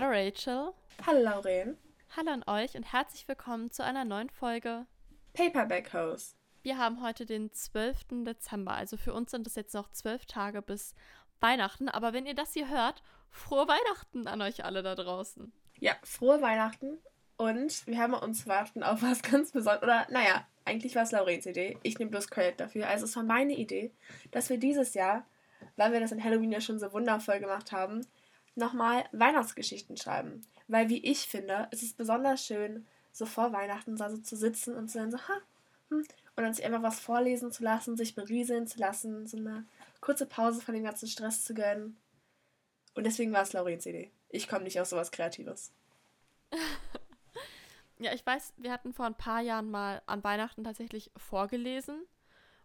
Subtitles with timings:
[0.00, 0.72] Hallo Rachel.
[1.04, 1.76] Hallo Lauren.
[2.16, 4.86] Hallo an euch und herzlich willkommen zu einer neuen Folge
[5.32, 6.36] Paperback Hose.
[6.62, 8.22] Wir haben heute den 12.
[8.24, 10.94] Dezember, also für uns sind es jetzt noch zwölf Tage bis
[11.40, 11.88] Weihnachten.
[11.88, 15.52] Aber wenn ihr das hier hört, frohe Weihnachten an euch alle da draußen.
[15.80, 16.98] Ja, frohe Weihnachten.
[17.36, 19.82] Und wir haben uns Weihnachten auf was ganz Besonderes.
[19.82, 21.76] Oder, naja, eigentlich war es Laurens Idee.
[21.82, 22.86] Ich nehme bloß Credit dafür.
[22.86, 23.90] Also, es war meine Idee,
[24.30, 25.26] dass wir dieses Jahr,
[25.74, 28.06] weil wir das in Halloween ja schon so wundervoll gemacht haben,
[28.58, 30.46] nochmal Weihnachtsgeschichten schreiben.
[30.66, 34.88] Weil, wie ich finde, es ist besonders schön, so vor Weihnachten so zu sitzen und
[34.88, 35.40] zu sagen, so, ha,
[35.88, 36.04] hm,
[36.36, 39.66] und dann sich einfach was vorlesen zu lassen, sich berieseln zu lassen, so eine
[40.00, 41.96] kurze Pause von dem ganzen Stress zu gönnen.
[42.94, 44.12] Und deswegen war es Laurens Idee.
[44.28, 45.72] Ich komme nicht aus sowas Kreatives.
[47.98, 52.06] ja, ich weiß, wir hatten vor ein paar Jahren mal an Weihnachten tatsächlich vorgelesen.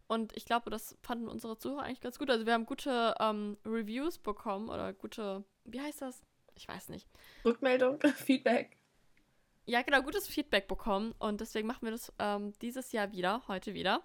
[0.07, 2.29] Und ich glaube, das fanden unsere Zuhörer eigentlich ganz gut.
[2.29, 6.21] Also wir haben gute ähm, Reviews bekommen oder gute, wie heißt das?
[6.55, 7.07] Ich weiß nicht.
[7.45, 8.77] Rückmeldung, Feedback.
[9.65, 11.15] Ja, genau, gutes Feedback bekommen.
[11.19, 14.03] Und deswegen machen wir das ähm, dieses Jahr wieder, heute wieder.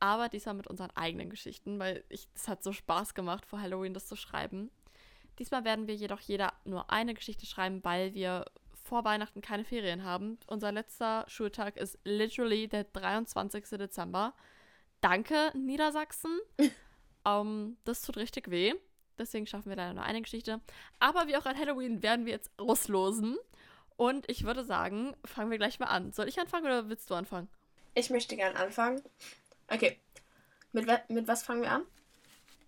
[0.00, 4.06] Aber diesmal mit unseren eigenen Geschichten, weil es hat so Spaß gemacht, vor Halloween das
[4.06, 4.70] zu schreiben.
[5.38, 10.04] Diesmal werden wir jedoch jeder nur eine Geschichte schreiben, weil wir vor Weihnachten keine Ferien
[10.04, 10.38] haben.
[10.46, 13.64] Unser letzter Schultag ist literally der 23.
[13.70, 14.34] Dezember.
[15.00, 16.38] Danke, Niedersachsen.
[17.24, 18.74] um, das tut richtig weh.
[19.18, 20.60] Deswegen schaffen wir leider nur eine Geschichte.
[21.00, 23.36] Aber wie auch an Halloween werden wir jetzt auslosen.
[23.96, 26.12] Und ich würde sagen, fangen wir gleich mal an.
[26.12, 27.48] Soll ich anfangen oder willst du anfangen?
[27.94, 29.02] Ich möchte gern anfangen.
[29.68, 29.98] Okay.
[30.72, 31.82] Mit, mit was fangen wir an?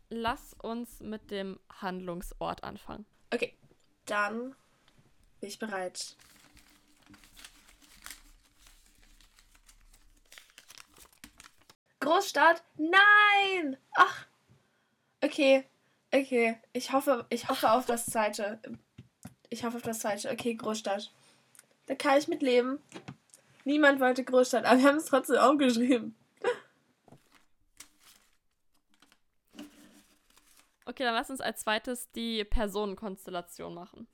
[0.09, 3.07] Lass uns mit dem Handlungsort anfangen.
[3.33, 3.55] Okay.
[4.07, 4.57] Dann
[5.41, 6.17] bin ich bereit.
[12.01, 12.65] Großstadt?
[12.77, 13.77] Nein!
[13.95, 14.27] Ach.
[15.23, 15.65] Okay.
[16.13, 16.59] Okay.
[16.73, 18.61] Ich hoffe, ich hoffe auf das zweite.
[19.49, 20.31] Ich hoffe auf das zweite.
[20.31, 21.13] Okay, Großstadt.
[21.87, 22.79] Da kann ich mit leben.
[23.65, 26.17] Niemand wollte Großstadt, aber wir haben es trotzdem aufgeschrieben.
[30.87, 34.09] Okay, dann lass uns als zweites die Personenkonstellation machen.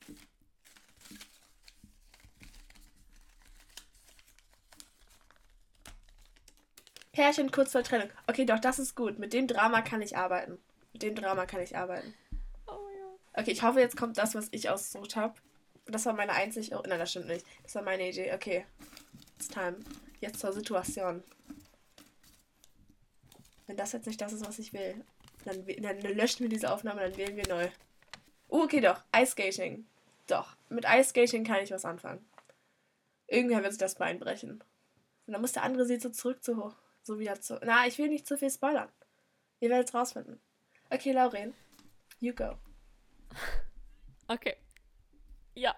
[7.17, 8.11] Pärchen kurz vor Trennung.
[8.27, 9.19] Okay, doch, das ist gut.
[9.19, 10.59] Mit dem Drama kann ich arbeiten.
[10.93, 12.13] Mit dem Drama kann ich arbeiten.
[12.67, 13.41] Oh ja.
[13.41, 15.33] Okay, ich hoffe, jetzt kommt das, was ich ausgesucht habe.
[15.87, 16.77] Das war meine einzige.
[16.77, 17.47] Oh, nein, das stimmt nicht.
[17.63, 18.35] Das war meine Idee.
[18.35, 18.67] Okay.
[19.37, 19.79] It's time.
[20.21, 21.25] Jetzt zur Situation.
[23.67, 25.03] Wenn das jetzt nicht das ist, was ich will,
[25.47, 27.69] dann, dann löschen wir diese Aufnahme, dann wählen wir neu.
[28.49, 29.03] Oh, okay, doch.
[29.17, 29.87] Ice Skating.
[30.27, 30.55] Doch.
[30.69, 32.23] Mit Ice Skating kann ich was anfangen.
[33.27, 34.63] Irgendwer wird sich das Bein brechen.
[35.27, 36.75] Und dann muss der andere sie so zurück zu hoch.
[37.07, 37.61] So wieder zu.
[37.63, 38.91] Na, ich will nicht zu viel spoilern.
[39.61, 40.41] Ihr werdet es rausfinden.
[40.91, 41.55] Okay, Lauren.
[42.19, 42.59] You go.
[44.29, 44.57] Okay.
[45.55, 45.73] Ja.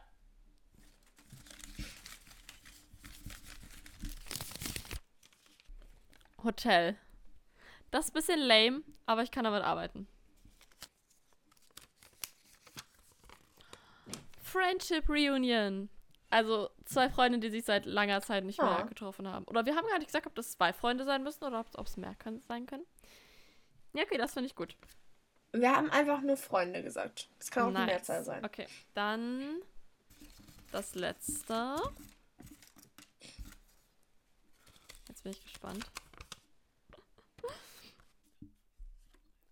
[6.43, 6.97] Hotel.
[7.91, 10.09] Das ist ein bisschen lame, aber ich kann damit arbeiten.
[14.43, 15.91] Friendship Reunion.
[16.31, 18.87] Also zwei Freunde, die sich seit langer Zeit nicht mehr oh.
[18.87, 19.47] getroffen haben.
[19.47, 21.97] Oder wir haben gar nicht gesagt, ob das zwei Freunde sein müssen oder ob es
[21.97, 22.85] mehr können, sein können.
[23.95, 24.77] Ja, okay, das finde ich gut.
[25.53, 27.31] Wir haben einfach nur Freunde gesagt.
[27.39, 27.87] Das kann auch nice.
[27.87, 28.45] die Mehrzahl sein.
[28.45, 29.63] Okay, dann
[30.71, 31.77] das letzte.
[35.09, 35.87] Jetzt bin ich gespannt.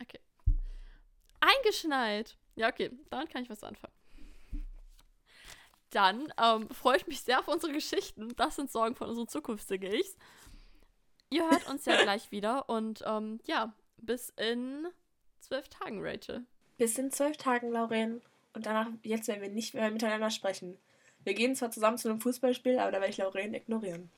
[0.03, 0.21] Okay.
[1.41, 2.37] Eingeschneit.
[2.57, 3.96] Ja, okay, damit kann ich was anfangen.
[5.97, 8.29] Dann ähm, freue ich mich sehr auf unsere Geschichten.
[8.37, 10.15] Das sind Sorgen von unseren zukünftigen Ichs.
[11.31, 14.89] Ihr hört uns ja gleich wieder und ähm, ja, bis in
[15.41, 16.45] zwölf Tagen, Rachel.
[16.77, 18.21] Bis in zwölf Tagen, Lauren.
[18.53, 20.77] Und danach, jetzt werden wir nicht mehr miteinander sprechen.
[21.25, 24.11] Wir gehen zwar zusammen zu einem Fußballspiel, aber da werde ich Lauren ignorieren.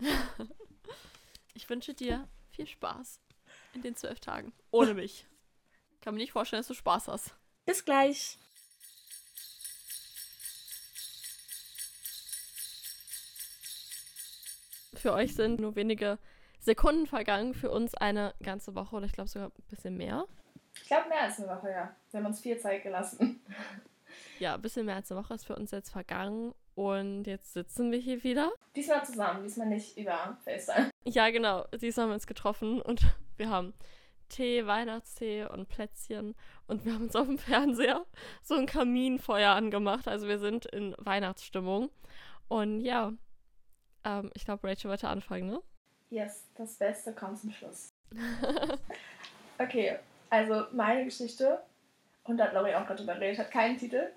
[1.54, 3.20] ich wünsche dir viel Spaß
[3.74, 4.52] in den zwölf Tagen.
[4.72, 5.28] Ohne mich.
[6.00, 7.36] Kann mir nicht vorstellen, dass du Spaß hast.
[7.66, 8.36] Bis gleich.
[15.04, 16.18] Für euch sind nur wenige
[16.60, 20.24] Sekunden vergangen, für uns eine ganze Woche oder ich glaube sogar ein bisschen mehr.
[20.80, 21.94] Ich glaube mehr als eine Woche, ja.
[22.10, 23.44] Wir haben uns viel Zeit gelassen.
[24.38, 27.90] Ja, ein bisschen mehr als eine Woche ist für uns jetzt vergangen und jetzt sitzen
[27.90, 28.52] wir hier wieder.
[28.76, 30.90] Diesmal zusammen, diesmal nicht über FaceTime.
[31.04, 31.66] Ja, genau.
[31.80, 33.02] Diesmal haben wir uns getroffen und
[33.36, 33.74] wir haben
[34.28, 36.34] Tee, Weihnachtstee und Plätzchen
[36.66, 38.06] und wir haben uns auf dem Fernseher
[38.42, 40.08] so ein Kaminfeuer angemacht.
[40.08, 41.90] Also wir sind in Weihnachtsstimmung.
[42.48, 43.12] Und ja,
[44.04, 45.60] ähm, ich glaube, Rachel wollte anfangen, ne?
[46.10, 47.92] Yes, das Beste kommt zum Schluss.
[49.58, 49.98] okay,
[50.30, 51.60] also meine Geschichte,
[52.24, 54.10] und da hat Laurie auch gerade drüber geredet, hat keinen Titel.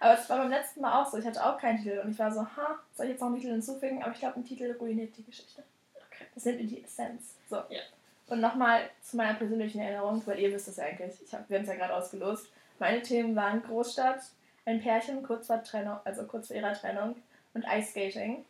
[0.00, 1.18] Aber es war beim letzten Mal auch so.
[1.18, 3.36] Ich hatte auch keinen Titel und ich war so, ha, soll ich jetzt noch einen
[3.36, 4.02] Titel hinzufügen?
[4.02, 5.62] Aber ich glaube, ein Titel ruiniert die Geschichte.
[5.94, 6.24] Okay.
[6.34, 7.34] Das nimmt in die Essenz.
[7.48, 7.56] So.
[7.56, 7.80] Ja.
[8.26, 11.20] Und nochmal zu meiner persönlichen Erinnerung, weil ihr wisst es ja eigentlich.
[11.22, 12.46] Ich hab, wir haben es ja gerade ausgelost.
[12.78, 14.22] Meine Themen waren Großstadt,
[14.64, 17.16] ein Pärchen kurz vor Trennung, also kurz vor ihrer Trennung
[17.52, 18.44] und Ice Skating.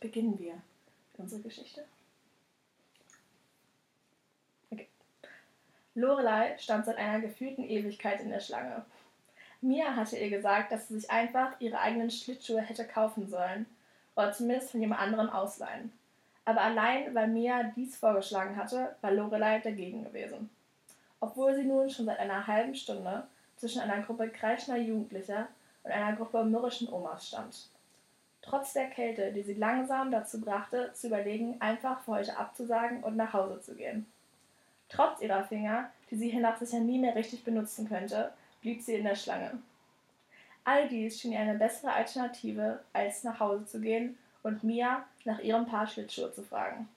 [0.00, 1.84] Beginnen wir mit unserer Geschichte.
[4.70, 4.86] Okay.
[5.94, 8.84] Lorelei stand seit einer gefühlten Ewigkeit in der Schlange.
[9.60, 13.66] Mia hatte ihr gesagt, dass sie sich einfach ihre eigenen Schlittschuhe hätte kaufen sollen
[14.14, 15.92] oder zumindest von jemand anderem ausleihen.
[16.44, 20.48] Aber allein weil Mia dies vorgeschlagen hatte, war Lorelei dagegen gewesen.
[21.20, 25.48] Obwohl sie nun schon seit einer halben Stunde zwischen einer Gruppe kreischender Jugendlicher
[25.82, 27.68] und einer Gruppe mürrischen Omas stand.
[28.48, 33.14] Trotz der Kälte, die sie langsam dazu brachte, zu überlegen, einfach für heute abzusagen und
[33.14, 34.06] nach Hause zu gehen.
[34.88, 39.04] Trotz ihrer Finger, die sie hiernach sicher nie mehr richtig benutzen könnte, blieb sie in
[39.04, 39.58] der Schlange.
[40.64, 45.40] All dies schien ihr eine bessere Alternative, als nach Hause zu gehen und Mia nach
[45.40, 46.88] ihrem Paar Schlittschuhe zu fragen.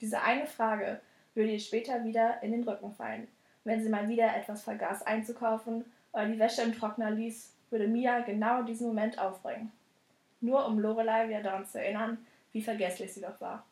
[0.00, 1.00] Diese eine Frage
[1.34, 3.26] würde ihr später wieder in den Rücken fallen.
[3.64, 8.20] Wenn sie mal wieder etwas vergaß einzukaufen oder die Wäsche im Trockner ließ, würde Mia
[8.20, 9.72] genau diesen Moment aufbringen.
[10.40, 13.64] Nur um Lorelei wieder daran zu erinnern, wie vergesslich sie doch war.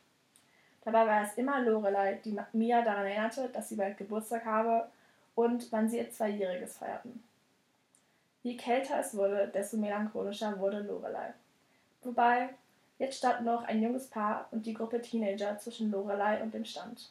[0.85, 4.89] Dabei war es immer Lorelei, die Mia daran erinnerte, dass sie bald Geburtstag habe
[5.35, 7.23] und wann sie ihr Zweijähriges feierten.
[8.43, 11.35] Je kälter es wurde, desto melancholischer wurde Lorelei.
[12.03, 12.51] Wobei,
[12.99, 17.11] jetzt stand noch ein junges Paar und die Gruppe Teenager zwischen Lorelei und dem Stand.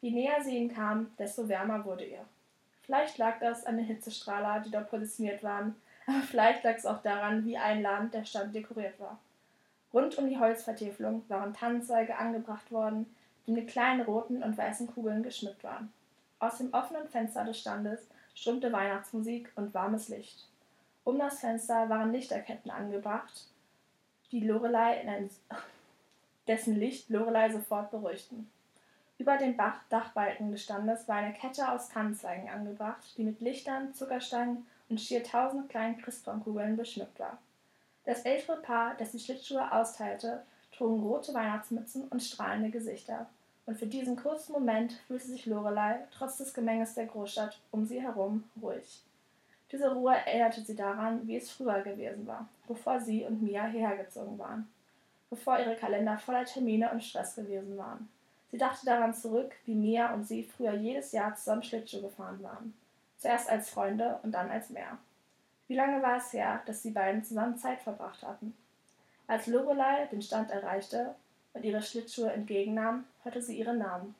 [0.00, 2.24] Je näher sie ihnen kam, desto wärmer wurde ihr.
[2.82, 5.74] Vielleicht lag das an den Hitzestrahler, die dort positioniert waren,
[6.06, 9.18] aber vielleicht lag es auch daran, wie einladend der Stand dekoriert war.
[9.92, 13.14] Rund um die Holzvertäfelung waren Tannenzweige angebracht worden,
[13.46, 15.92] die mit kleinen roten und weißen Kugeln geschmückt waren.
[16.40, 18.00] Aus dem offenen Fenster des Standes
[18.34, 20.48] strömte Weihnachtsmusik und warmes Licht.
[21.04, 23.46] Um das Fenster waren Lichterketten angebracht,
[24.32, 25.30] die Lorelei in ein,
[26.48, 28.50] dessen Licht Lorelei sofort beruhigten.
[29.18, 33.94] Über dem Bach Dachbalken des Standes war eine Kette aus Tannenzweigen angebracht, die mit Lichtern,
[33.94, 37.38] Zuckerstangen und schier tausend kleinen Christbaumkugeln beschmückt war.
[38.04, 43.26] Das ältere Paar, das die Schlittschuhe austeilte, trugen rote Weihnachtsmützen und strahlende Gesichter.
[43.66, 48.00] Und für diesen kurzen Moment fühlte sich Lorelei, trotz des Gemenges der Großstadt um sie
[48.00, 49.00] herum, ruhig.
[49.72, 53.98] Diese Ruhe erinnerte sie daran, wie es früher gewesen war, bevor sie und Mia hierher
[54.38, 54.68] waren,
[55.28, 58.08] bevor ihre Kalender voller Termine und Stress gewesen waren.
[58.52, 62.74] Sie dachte daran zurück, wie Mia und sie früher jedes Jahr zusammen Schlittschuh gefahren waren.
[63.24, 64.98] Zuerst als Freunde und dann als Meer.
[65.66, 68.54] Wie lange war es her, dass die beiden zusammen Zeit verbracht hatten?
[69.26, 71.14] Als Lorelei den Stand erreichte
[71.54, 74.14] und ihre Schlittschuhe entgegennahm, hörte sie ihren Namen.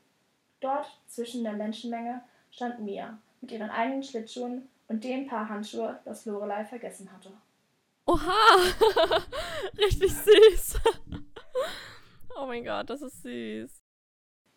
[0.60, 6.24] Dort, zwischen der Menschenmenge, stand Mia mit ihren eigenen Schlittschuhen und dem Paar Handschuhe, das
[6.24, 7.30] Lorelei vergessen hatte.
[8.06, 8.56] Oha!
[9.76, 10.80] Richtig süß.
[12.38, 13.70] oh mein Gott, das ist süß.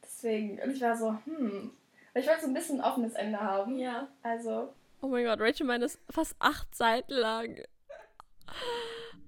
[0.01, 1.71] Deswegen, und ich war so, hm.
[2.17, 3.77] Ich wollte so ein bisschen ein offenes Ende haben.
[3.77, 4.07] Ja.
[4.23, 4.73] Also.
[5.01, 7.63] Oh mein Gott, Rachel meint ist fast acht Seiten lang.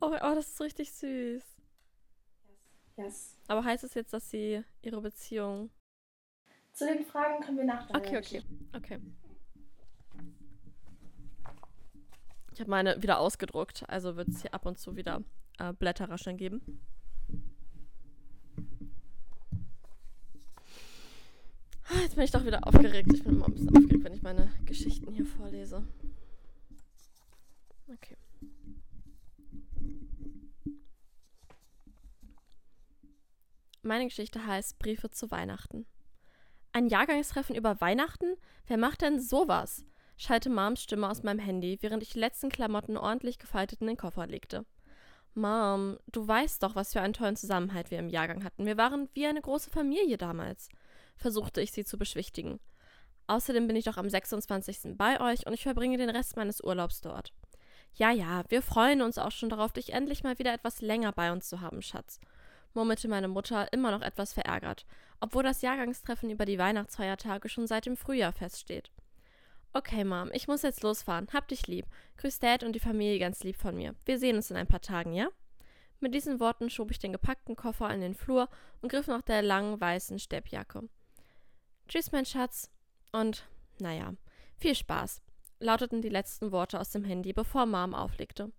[0.02, 1.44] Oh, mein, oh, das ist richtig süß.
[2.98, 3.38] Yes.
[3.48, 5.70] Aber heißt es jetzt, dass sie ihre Beziehung.
[6.74, 8.44] Zu den Fragen können wir nach der Okay, okay,
[8.76, 9.00] okay.
[12.54, 15.24] Ich habe meine wieder ausgedruckt, also wird es hier ab und zu wieder
[15.60, 16.82] äh, Blätterrascheln geben.
[21.90, 23.12] Jetzt bin ich doch wieder aufgeregt.
[23.14, 25.84] Ich bin immer ein bisschen aufgeregt, wenn ich meine Geschichten hier vorlese.
[27.88, 28.16] Okay.
[33.82, 35.86] Meine Geschichte heißt Briefe zu Weihnachten.
[36.72, 38.36] Ein Jahrgangstreffen über Weihnachten?
[38.68, 39.84] Wer macht denn sowas?
[40.18, 43.98] schallte Moms Stimme aus meinem Handy, während ich die letzten Klamotten ordentlich gefaltet in den
[43.98, 44.66] Koffer legte.
[45.34, 48.66] Mom, du weißt doch, was für einen tollen Zusammenhalt wir im Jahrgang hatten.
[48.66, 50.70] Wir waren wie eine große Familie damals,
[51.20, 52.60] versuchte ich sie zu beschwichtigen.
[53.28, 54.98] Außerdem bin ich doch am 26.
[54.98, 57.32] bei euch und ich verbringe den Rest meines Urlaubs dort.
[57.94, 61.32] Ja, ja, wir freuen uns auch schon darauf, dich endlich mal wieder etwas länger bei
[61.32, 62.20] uns zu haben, Schatz,
[62.74, 64.86] murmelte meine Mutter immer noch etwas verärgert,
[65.20, 68.92] obwohl das Jahrgangstreffen über die Weihnachtsfeiertage schon seit dem Frühjahr feststeht.
[69.72, 71.28] Okay, Mom, ich muss jetzt losfahren.
[71.32, 71.86] Hab dich lieb.
[72.18, 73.94] Grüß Dad und die Familie ganz lieb von mir.
[74.04, 75.28] Wir sehen uns in ein paar Tagen, ja?
[76.00, 78.50] Mit diesen Worten schob ich den gepackten Koffer in den Flur
[78.82, 80.90] und griff nach der langen weißen Steppjacke.
[81.90, 82.70] Tschüss, mein Schatz.
[83.12, 83.48] Und,
[83.80, 84.14] naja,
[84.58, 85.24] viel Spaß,
[85.60, 88.52] lauteten die letzten Worte aus dem Handy, bevor Mom auflegte.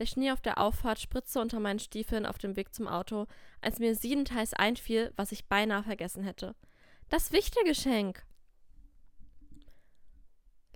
[0.00, 3.26] Der Schnee auf der Auffahrt spritzte unter meinen Stiefeln auf dem Weg zum Auto,
[3.60, 6.56] als mir siebenteils einfiel, was ich beinahe vergessen hätte.
[7.08, 8.26] Das Wichtelgeschenk!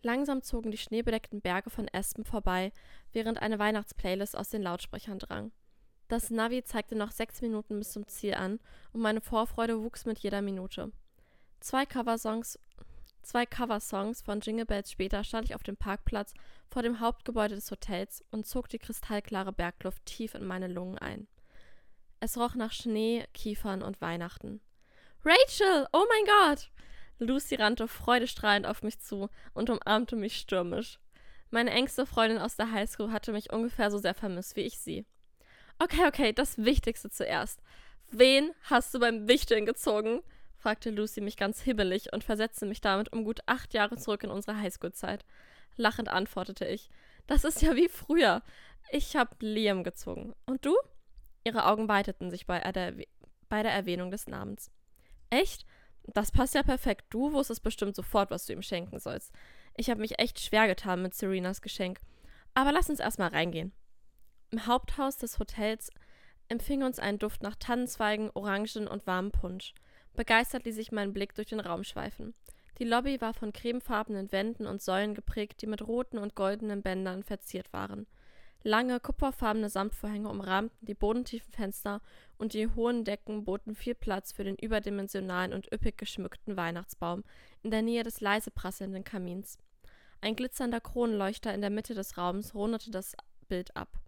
[0.02, 2.72] Langsam zogen die schneebedeckten Berge von Espen vorbei,
[3.12, 5.50] während eine Weihnachtsplaylist aus den Lautsprechern drang.
[6.06, 8.60] Das Navi zeigte noch sechs Minuten bis zum Ziel an
[8.92, 10.92] und meine Vorfreude wuchs mit jeder Minute.
[11.60, 12.58] Zwei Coversongs,
[13.22, 16.32] zwei Coversongs von Jingle Bells später stand ich auf dem Parkplatz
[16.70, 21.28] vor dem Hauptgebäude des Hotels und zog die kristallklare Bergluft tief in meine Lungen ein.
[22.18, 24.62] Es roch nach Schnee, Kiefern und Weihnachten.
[25.22, 26.70] Rachel, oh mein Gott!
[27.18, 30.98] Lucy rannte freudestrahlend auf mich zu und umarmte mich stürmisch.
[31.50, 35.04] Meine engste Freundin aus der Highschool hatte mich ungefähr so sehr vermisst wie ich sie.
[35.78, 37.60] Okay, okay, das Wichtigste zuerst.
[38.10, 40.22] Wen hast du beim Wichteln gezogen?
[40.60, 44.30] Fragte Lucy mich ganz hibbelig und versetzte mich damit um gut acht Jahre zurück in
[44.30, 45.24] unsere Highschool-Zeit.
[45.76, 46.90] Lachend antwortete ich.
[47.26, 48.42] Das ist ja wie früher.
[48.90, 50.34] Ich hab Liam gezogen.
[50.46, 50.76] Und du?
[51.44, 52.94] Ihre Augen weiteten sich bei der,
[53.48, 54.70] bei der Erwähnung des Namens.
[55.30, 55.64] Echt?
[56.04, 57.06] Das passt ja perfekt.
[57.10, 59.32] Du wusstest bestimmt sofort, was du ihm schenken sollst.
[59.76, 62.00] Ich habe mich echt schwer getan mit Serenas Geschenk.
[62.52, 63.72] Aber lass uns erstmal reingehen.
[64.50, 65.90] Im Haupthaus des Hotels
[66.48, 69.72] empfing uns ein Duft nach Tannenzweigen, Orangen und warmem Punsch.
[70.14, 72.34] Begeistert ließ ich meinen Blick durch den Raum schweifen.
[72.78, 77.22] Die Lobby war von cremefarbenen Wänden und Säulen geprägt, die mit roten und goldenen Bändern
[77.22, 78.06] verziert waren.
[78.62, 82.02] Lange, kupferfarbene Samtvorhänge umrahmten die bodentiefen Fenster
[82.36, 87.24] und die hohen Decken boten viel Platz für den überdimensionalen und üppig geschmückten Weihnachtsbaum
[87.62, 89.58] in der Nähe des leise prasselnden Kamins.
[90.20, 93.16] Ein glitzernder Kronleuchter in der Mitte des Raums rundete das
[93.48, 93.98] Bild ab.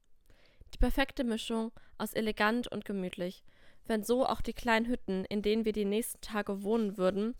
[0.75, 3.43] Die perfekte Mischung aus elegant und gemütlich,
[3.87, 7.35] wenn so auch die kleinen Hütten, in denen wir die nächsten Tage wohnen würden,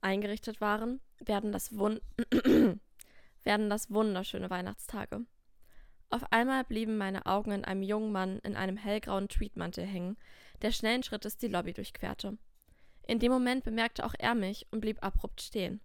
[0.00, 2.00] eingerichtet waren, werden das, Wun
[3.44, 5.24] werden das wunderschöne Weihnachtstage.
[6.10, 10.16] Auf einmal blieben meine Augen an einem jungen Mann in einem hellgrauen Tweedmantel hängen,
[10.62, 12.38] der schnellen Schrittes die Lobby durchquerte.
[13.06, 15.80] In dem Moment bemerkte auch er mich und blieb abrupt stehen.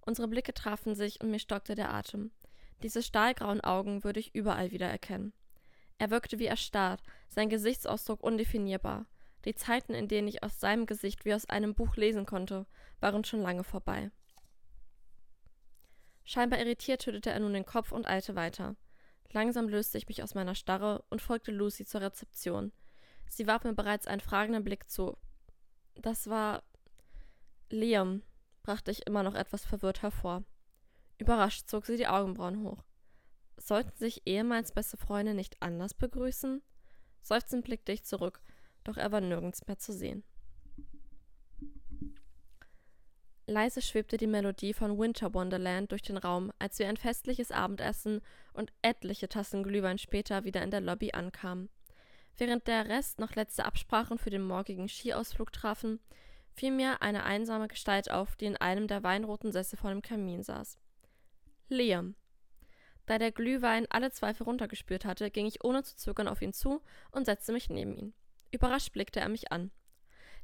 [0.00, 2.30] Unsere Blicke trafen sich und mir stockte der Atem.
[2.82, 5.32] Diese stahlgrauen Augen würde ich überall wieder erkennen.
[5.98, 9.06] Er wirkte wie erstarrt, sein Gesichtsausdruck undefinierbar.
[9.44, 12.66] Die Zeiten, in denen ich aus seinem Gesicht wie aus einem Buch lesen konnte,
[13.00, 14.10] waren schon lange vorbei.
[16.24, 18.76] Scheinbar irritiert schüttelte er nun den Kopf und eilte weiter.
[19.32, 22.72] Langsam löste ich mich aus meiner Starre und folgte Lucy zur Rezeption.
[23.28, 25.16] Sie warf mir bereits einen fragenden Blick zu.
[25.94, 26.62] Das war
[27.70, 28.22] Liam,
[28.62, 30.44] brachte ich immer noch etwas verwirrt hervor.
[31.18, 32.82] Überrascht zog sie die Augenbrauen hoch.
[33.56, 36.62] Sollten sich ehemals beste Freunde nicht anders begrüßen?
[37.22, 38.40] Seufzend blickte ich zurück,
[38.84, 40.24] doch er war nirgends mehr zu sehen.
[43.50, 48.20] Leise schwebte die Melodie von Winter Wonderland durch den Raum, als wir ein festliches Abendessen
[48.52, 51.68] und etliche Tassen Glühwein später wieder in der Lobby ankamen.
[52.38, 55.98] Während der Rest noch letzte Absprachen für den morgigen Skiausflug trafen,
[56.54, 60.42] fiel mir eine einsame Gestalt auf, die in einem der weinroten Sessel vor dem Kamin
[60.42, 60.78] saß.
[61.68, 62.14] Liam.
[63.06, 66.80] Da der Glühwein alle Zweifel runtergespürt hatte, ging ich ohne zu zögern auf ihn zu
[67.10, 68.14] und setzte mich neben ihn.
[68.50, 69.70] Überrascht blickte er mich an.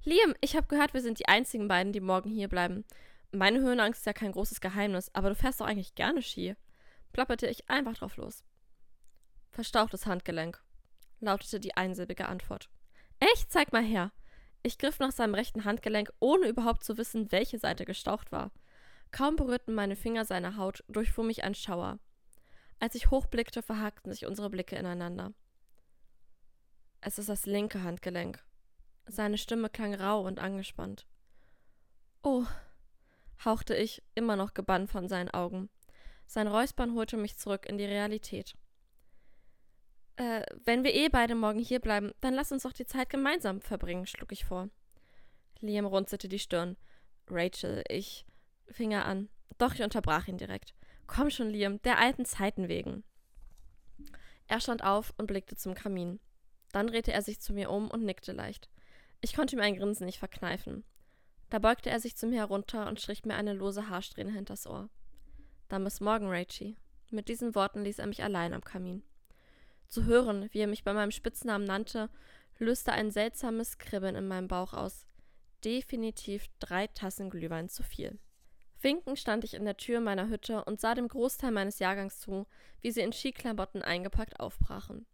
[0.04, 2.84] Liam, ich habe gehört, wir sind die einzigen beiden, die morgen hier bleiben.
[3.32, 6.54] Meine Höhenangst ist ja kein großes Geheimnis, aber du fährst doch eigentlich gerne Ski.
[7.12, 8.44] Plapperte ich einfach drauf los.
[9.50, 10.62] Verstauchtes Handgelenk,
[11.20, 12.68] lautete die einsilbige Antwort.
[13.18, 13.50] Echt?
[13.50, 14.12] Zeig mal her.
[14.62, 18.52] Ich griff nach seinem rechten Handgelenk, ohne überhaupt zu wissen, welche Seite gestaucht war.
[19.12, 21.98] Kaum berührten meine Finger seine Haut, durchfuhr mich ein Schauer.
[22.78, 25.32] Als ich hochblickte, verhakten sich unsere Blicke ineinander.
[27.06, 28.44] Es ist das linke Handgelenk,
[29.06, 31.06] seine Stimme klang rau und angespannt.
[32.24, 32.44] Oh,
[33.44, 35.70] hauchte ich, immer noch gebannt von seinen Augen.
[36.26, 38.56] Sein Räuspern holte mich zurück in die Realität.
[40.16, 43.60] Äh, wenn wir eh beide morgen hier bleiben, dann lass uns doch die Zeit gemeinsam
[43.60, 44.68] verbringen, schlug ich vor.
[45.60, 46.76] Liam runzelte die Stirn.
[47.28, 48.26] Rachel, ich
[48.66, 49.28] fing er an.
[49.58, 50.74] Doch ich unterbrach ihn direkt.
[51.06, 53.04] Komm schon, Liam, der alten Zeiten wegen.
[54.48, 56.18] Er stand auf und blickte zum Kamin.
[56.76, 58.68] Dann drehte er sich zu mir um und nickte leicht.
[59.22, 60.84] Ich konnte ihm ein Grinsen nicht verkneifen.
[61.48, 64.90] Da beugte er sich zu mir herunter und strich mir eine lose Haarsträhne hinters Ohr.
[65.68, 66.76] Dann bis morgen, Rachie.
[67.10, 69.02] Mit diesen Worten ließ er mich allein am Kamin.
[69.88, 72.10] Zu hören, wie er mich bei meinem Spitznamen nannte,
[72.58, 75.06] löste ein seltsames Kribbeln in meinem Bauch aus.
[75.64, 78.18] Definitiv drei Tassen Glühwein zu viel.
[78.82, 82.46] Winkend stand ich in der Tür meiner Hütte und sah dem Großteil meines Jahrgangs zu,
[82.82, 85.06] wie sie in Skiklamotten eingepackt aufbrachen.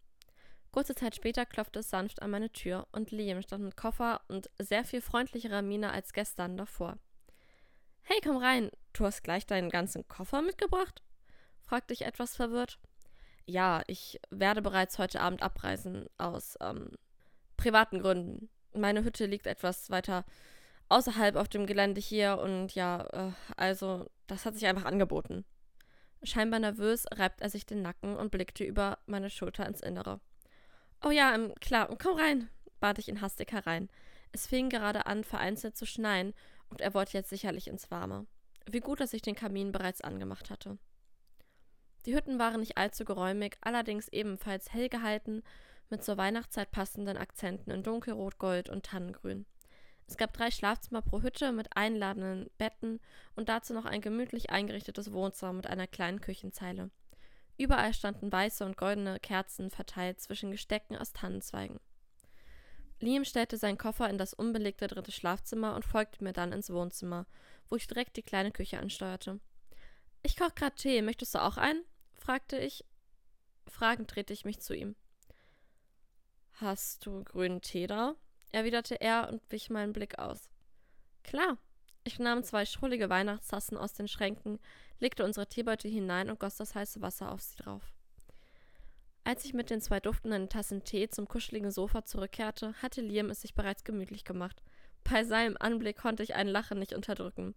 [0.73, 4.49] Kurze Zeit später klopfte es sanft an meine Tür und Liam stand mit Koffer und
[4.59, 6.99] sehr viel freundlicherer Miene als gestern davor.
[8.01, 11.03] Hey, komm rein, du hast gleich deinen ganzen Koffer mitgebracht?
[11.61, 12.79] fragte ich etwas verwirrt.
[13.45, 16.93] Ja, ich werde bereits heute Abend abreisen, aus ähm,
[17.59, 18.49] privaten Gründen.
[18.75, 20.25] Meine Hütte liegt etwas weiter
[20.89, 25.45] außerhalb auf dem Gelände hier und ja, äh, also, das hat sich einfach angeboten.
[26.23, 30.21] Scheinbar nervös reibt er sich den Nacken und blickte über meine Schulter ins Innere.
[31.05, 33.89] Oh ja, ähm, klar, komm rein, bat ich ihn hastig herein.
[34.31, 36.33] Es fing gerade an, vereinzelt zu schneien,
[36.69, 38.27] und er wollte jetzt sicherlich ins Warme.
[38.71, 40.79] Wie gut, dass ich den Kamin bereits angemacht hatte.
[42.07, 45.43] Die Hütten waren nicht allzu geräumig, allerdings ebenfalls hell gehalten,
[45.91, 49.45] mit zur Weihnachtszeit passenden Akzenten in dunkelrot, gold und tannengrün.
[50.07, 53.01] Es gab drei Schlafzimmer pro Hütte mit einladenden Betten
[53.35, 56.91] und dazu noch ein gemütlich eingerichtetes Wohnzimmer mit einer kleinen Küchenzeile.
[57.59, 61.81] Überall standen weiße und goldene Kerzen verteilt zwischen Gestecken aus Tannenzweigen.
[63.01, 67.27] Liam stellte seinen Koffer in das unbelegte dritte Schlafzimmer und folgte mir dann ins Wohnzimmer,
[67.69, 69.41] wo ich direkt die kleine Küche ansteuerte.
[70.23, 71.85] Ich koche gerade Tee, möchtest du auch einen?
[72.15, 72.85] fragte ich.
[73.67, 74.95] Fragend drehte ich mich zu ihm.
[76.55, 78.15] Hast du grünen Tee da?
[78.53, 80.49] erwiderte er und wich meinen Blick aus.
[81.25, 81.59] Klar.
[82.05, 84.59] Ich nahm zwei schrullige Weihnachtstassen aus den Schränken,
[84.99, 87.93] legte unsere Teebeutel hinein und goss das heiße Wasser auf sie drauf.
[89.25, 93.43] Als ich mit den zwei duftenden Tassen Tee zum kuscheligen Sofa zurückkehrte, hatte Liam es
[93.43, 94.63] sich bereits gemütlich gemacht.
[95.05, 97.55] Bei seinem Anblick konnte ich ein Lachen nicht unterdrücken.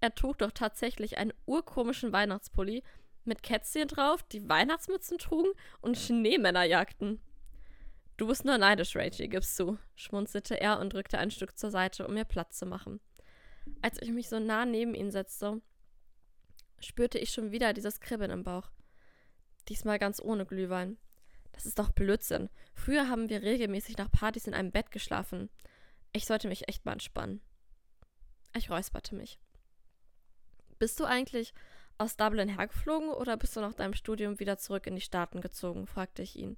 [0.00, 2.82] Er trug doch tatsächlich einen urkomischen Weihnachtspulli
[3.24, 7.20] mit Kätzchen drauf, die Weihnachtsmützen trugen und Schneemänner jagten.
[8.16, 12.06] Du bist nur neidisch, Rachel, gibst du, schmunzelte er und drückte ein Stück zur Seite,
[12.06, 13.00] um mir Platz zu machen.
[13.80, 15.60] Als ich mich so nah neben ihn setzte,
[16.80, 18.70] spürte ich schon wieder dieses Kribbeln im Bauch.
[19.68, 20.98] Diesmal ganz ohne Glühwein.
[21.52, 22.48] Das ist doch Blödsinn.
[22.74, 25.50] Früher haben wir regelmäßig nach Partys in einem Bett geschlafen.
[26.12, 27.40] Ich sollte mich echt mal entspannen.
[28.56, 29.38] Ich räusperte mich.
[30.78, 31.54] Bist du eigentlich
[31.98, 35.86] aus Dublin hergeflogen oder bist du nach deinem Studium wieder zurück in die Staaten gezogen?
[35.86, 36.56] fragte ich ihn.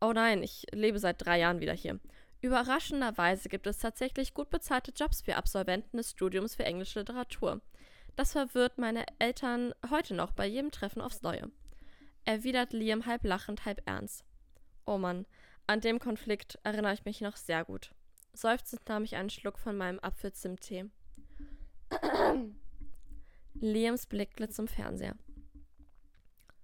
[0.00, 2.00] Oh nein, ich lebe seit drei Jahren wieder hier.
[2.44, 7.62] Überraschenderweise gibt es tatsächlich gut bezahlte Jobs für Absolventen des Studiums für englische Literatur.
[8.16, 11.50] Das verwirrt meine Eltern heute noch bei jedem Treffen aufs Neue.
[12.26, 14.26] Erwidert Liam halb lachend, halb ernst.
[14.84, 15.24] Oh Mann,
[15.66, 17.94] an dem Konflikt erinnere ich mich noch sehr gut.
[18.34, 20.84] Seufzend nahm ich einen Schluck von meinem Apfelzimttee.
[23.54, 25.16] Liams Blick glitt zum Fernseher.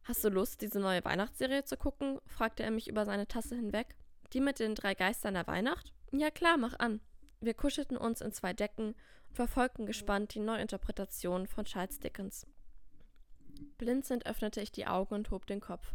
[0.02, 2.18] Hast du Lust, diese neue Weihnachtsserie zu gucken?
[2.26, 3.96] fragte er mich über seine Tasse hinweg.
[4.32, 5.92] Die mit den drei Geistern der Weihnacht?
[6.12, 7.00] Ja klar, mach an.
[7.40, 8.94] Wir kuschelten uns in zwei Decken
[9.28, 12.46] und verfolgten gespannt die Neuinterpretation von Charles Dickens.
[13.78, 15.94] Blinzelnd öffnete ich die Augen und hob den Kopf.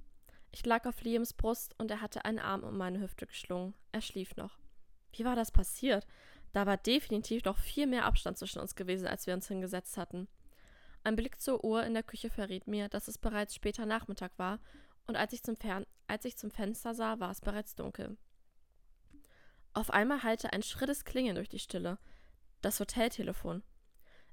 [0.51, 3.73] Ich lag auf Liams Brust und er hatte einen Arm um meine Hüfte geschlungen.
[3.91, 4.57] Er schlief noch.
[5.11, 6.05] Wie war das passiert?
[6.53, 10.27] Da war definitiv noch viel mehr Abstand zwischen uns gewesen, als wir uns hingesetzt hatten.
[11.03, 14.59] Ein Blick zur Uhr in der Küche verriet mir, dass es bereits später Nachmittag war,
[15.07, 18.17] und als ich zum, Fern als ich zum Fenster sah, war es bereits dunkel.
[19.75, 21.97] Auf einmal hallte ein schrilles Klingeln durch die Stille.
[22.61, 23.61] Das Hoteltelefon.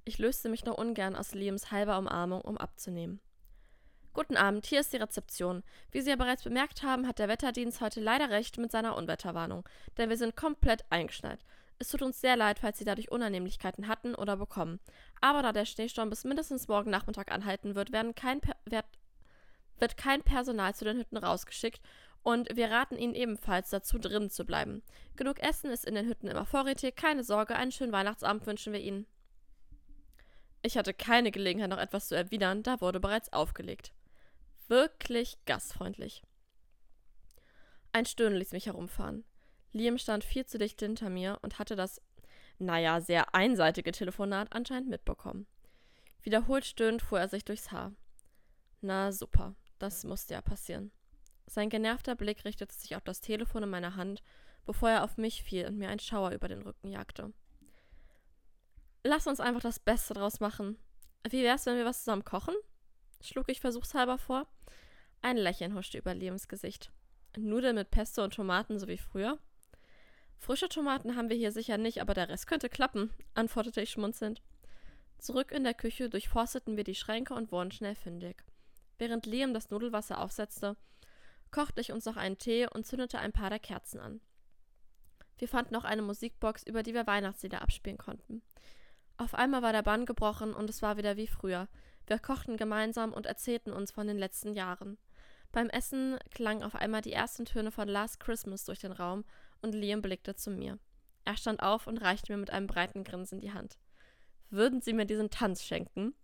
[0.05, 3.21] Ich löste mich noch ungern aus Liams halber Umarmung, um abzunehmen.
[4.13, 5.65] Guten Abend, hier ist die Rezeption.
[5.91, 9.69] Wie Sie ja bereits bemerkt haben, hat der Wetterdienst heute leider recht mit seiner Unwetterwarnung,
[9.99, 11.41] denn wir sind komplett eingeschneit.
[11.81, 14.79] Es tut uns sehr leid, falls Sie dadurch Unannehmlichkeiten hatten oder bekommen.
[15.21, 18.87] Aber da der Schneesturm bis mindestens morgen Nachmittag anhalten wird, kein wird,
[19.81, 21.81] wird kein Personal zu den Hütten rausgeschickt
[22.23, 24.83] und wir raten Ihnen ebenfalls dazu, drinnen zu bleiben.
[25.17, 28.81] Genug Essen ist in den Hütten immer vorrätig, keine Sorge, einen schönen Weihnachtsabend wünschen wir
[28.81, 29.07] Ihnen.
[30.63, 33.93] Ich hatte keine Gelegenheit, noch etwas zu erwidern, da wurde bereits aufgelegt.
[34.69, 36.23] Wirklich gastfreundlich.
[37.93, 39.25] Ein Stöhnen ließ mich herumfahren.
[39.73, 42.01] Liam stand viel zu dicht hinter mir und hatte das,
[42.59, 45.47] naja, sehr einseitige Telefonat anscheinend mitbekommen.
[46.23, 47.93] Wiederholt stöhnend fuhr er sich durchs Haar.
[48.81, 50.93] Na super, das musste ja passieren.
[51.53, 54.23] Sein genervter Blick richtete sich auf das Telefon in meiner Hand,
[54.65, 57.31] bevor er auf mich fiel und mir ein Schauer über den Rücken jagte.
[59.05, 60.79] Lass uns einfach das Beste draus machen.
[61.29, 62.55] Wie wär's, wenn wir was zusammen kochen?
[63.21, 64.47] schlug ich versuchshalber vor.
[65.21, 66.91] Ein Lächeln huschte über Liams Gesicht.
[67.37, 69.39] Nudeln mit Pesto und Tomaten so wie früher?
[70.39, 74.41] Frische Tomaten haben wir hier sicher nicht, aber der Rest könnte klappen, antwortete ich schmunzelnd.
[75.19, 78.43] Zurück in der Küche durchforsteten wir die Schränke und wurden schnell fündig.
[78.97, 80.79] Während Liam das Nudelwasser aufsetzte,
[81.53, 84.21] kochte ich uns noch einen Tee und zündete ein paar der Kerzen an.
[85.39, 88.43] Wir fanden auch eine Musikbox, über die wir Weihnachtslieder abspielen konnten.
[89.17, 91.69] Auf einmal war der Bann gebrochen und es war wieder wie früher.
[92.07, 94.99] Wir kochten gemeinsam und erzählten uns von den letzten Jahren.
[95.53, 99.25] Beim Essen klangen auf einmal die ersten Töne von Last Christmas durch den Raum
[99.61, 100.79] und Liam blickte zu mir.
[101.25, 103.79] Er stand auf und reichte mir mit einem breiten Grinsen die Hand.
[104.51, 106.15] Würden Sie mir diesen Tanz schenken?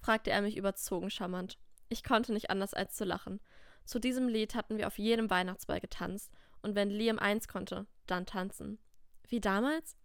[0.00, 1.58] fragte er mich überzogen charmant.
[1.88, 3.40] Ich konnte nicht anders als zu lachen.
[3.88, 8.26] Zu diesem Lied hatten wir auf jedem Weihnachtsball getanzt, und wenn Liam eins konnte, dann
[8.26, 8.78] tanzen.
[9.26, 9.96] Wie damals?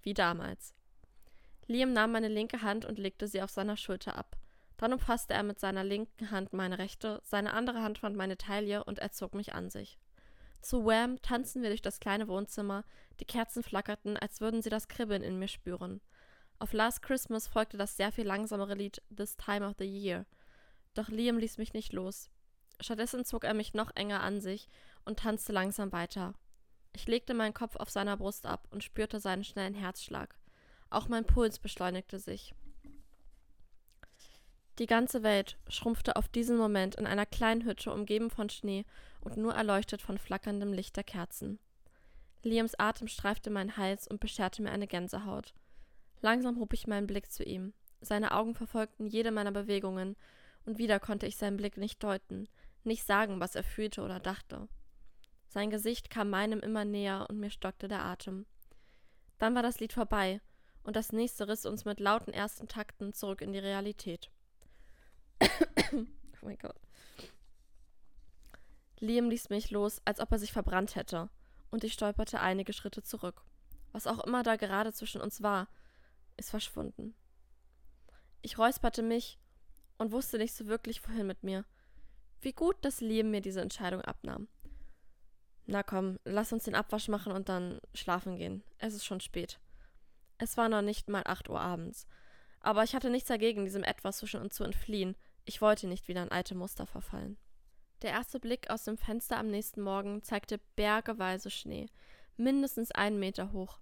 [0.00, 0.76] Wie damals.
[1.66, 4.36] Liam nahm meine linke Hand und legte sie auf seiner Schulter ab.
[4.76, 8.84] Dann umfasste er mit seiner linken Hand meine rechte, seine andere Hand fand meine Taille
[8.84, 9.98] und er zog mich an sich.
[10.60, 12.84] Zu Wham tanzten wir durch das kleine Wohnzimmer,
[13.18, 16.00] die Kerzen flackerten, als würden sie das Kribbeln in mir spüren.
[16.60, 20.26] Auf Last Christmas folgte das sehr viel langsamere Lied This Time of the Year.
[20.94, 22.30] Doch Liam ließ mich nicht los.
[22.82, 24.68] Stattdessen zog er mich noch enger an sich
[25.04, 26.34] und tanzte langsam weiter.
[26.92, 30.36] Ich legte meinen Kopf auf seiner Brust ab und spürte seinen schnellen Herzschlag.
[30.90, 32.54] Auch mein Puls beschleunigte sich.
[34.78, 38.84] Die ganze Welt schrumpfte auf diesen Moment in einer kleinen Hütte, umgeben von Schnee
[39.20, 41.58] und nur erleuchtet von flackerndem Licht der Kerzen.
[42.42, 45.54] Liams Atem streifte meinen Hals und bescherte mir eine Gänsehaut.
[46.20, 47.74] Langsam hob ich meinen Blick zu ihm.
[48.00, 50.16] Seine Augen verfolgten jede meiner Bewegungen,
[50.64, 52.48] und wieder konnte ich seinen Blick nicht deuten,
[52.84, 54.68] nicht sagen, was er fühlte oder dachte.
[55.48, 58.46] Sein Gesicht kam meinem immer näher und mir stockte der Atem.
[59.38, 60.40] Dann war das Lied vorbei,
[60.84, 64.30] und das nächste riss uns mit lauten ersten Takten zurück in die Realität.
[65.92, 66.06] oh
[66.42, 66.80] mein Gott.
[68.98, 71.28] Liam ließ mich los, als ob er sich verbrannt hätte,
[71.70, 73.42] und ich stolperte einige Schritte zurück.
[73.92, 75.68] Was auch immer da gerade zwischen uns war,
[76.36, 77.14] ist verschwunden.
[78.42, 79.38] Ich räusperte mich
[79.98, 81.64] und wusste nicht so wirklich, wohin mit mir.
[82.42, 84.48] Wie gut, dass Liam mir diese Entscheidung abnahm.
[85.66, 88.64] Na komm, lass uns den Abwasch machen und dann schlafen gehen.
[88.78, 89.60] Es ist schon spät.
[90.38, 92.06] Es war noch nicht mal acht Uhr abends.
[92.60, 95.16] Aber ich hatte nichts dagegen, diesem Etwas zwischen uns zu entfliehen.
[95.44, 97.36] Ich wollte nicht wieder in alte Muster verfallen.
[98.02, 101.86] Der erste Blick aus dem Fenster am nächsten Morgen zeigte bergeweise Schnee,
[102.36, 103.78] mindestens einen Meter hoch.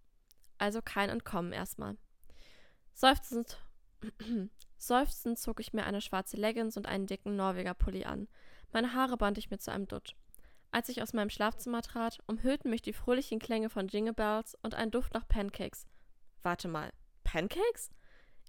[0.58, 1.96] Also kein Entkommen erstmal.
[2.92, 3.58] Seufzend,
[4.76, 8.28] seufzend zog ich mir eine schwarze Leggings und einen dicken Norweger-Pulli an.
[8.72, 10.14] Meine Haare band ich mir zu einem Dutt.
[10.72, 14.74] Als ich aus meinem Schlafzimmer trat, umhüllten mich die fröhlichen Klänge von Jingle Bells und
[14.74, 15.86] ein Duft nach Pancakes.
[16.42, 16.92] Warte mal,
[17.24, 17.90] Pancakes?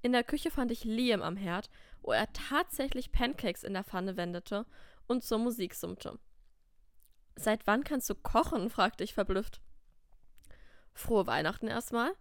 [0.04, 1.70] In der Küche fand ich Liam am Herd,
[2.02, 4.66] wo er tatsächlich Pancakes in der Pfanne wendete
[5.08, 6.20] und zur Musik summte.
[7.36, 8.70] Seit wann kannst du kochen?
[8.70, 9.62] fragte ich verblüfft.
[10.94, 12.14] Frohe Weihnachten erstmal.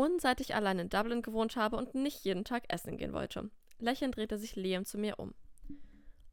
[0.00, 3.50] Und seit ich allein in Dublin gewohnt habe und nicht jeden Tag essen gehen wollte.
[3.78, 5.34] Lächelnd drehte sich Liam zu mir um.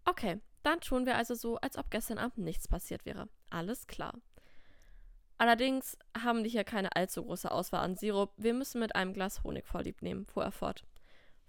[0.05, 3.27] Okay, dann tun wir also so, als ob gestern Abend nichts passiert wäre.
[3.49, 4.13] Alles klar.
[5.37, 8.31] Allerdings haben die hier keine allzu große Auswahl an Sirup.
[8.37, 10.85] Wir müssen mit einem Glas Honig vorlieb nehmen, fuhr er fort.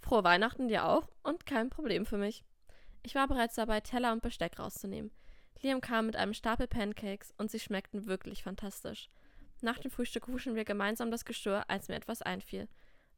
[0.00, 2.42] Frohe Weihnachten dir auch und kein Problem für mich.
[3.04, 5.12] Ich war bereits dabei, Teller und Besteck rauszunehmen.
[5.62, 9.08] Liam kam mit einem Stapel Pancakes und sie schmeckten wirklich fantastisch.
[9.60, 12.68] Nach dem Frühstück wuschen wir gemeinsam das Geschirr, als mir etwas einfiel.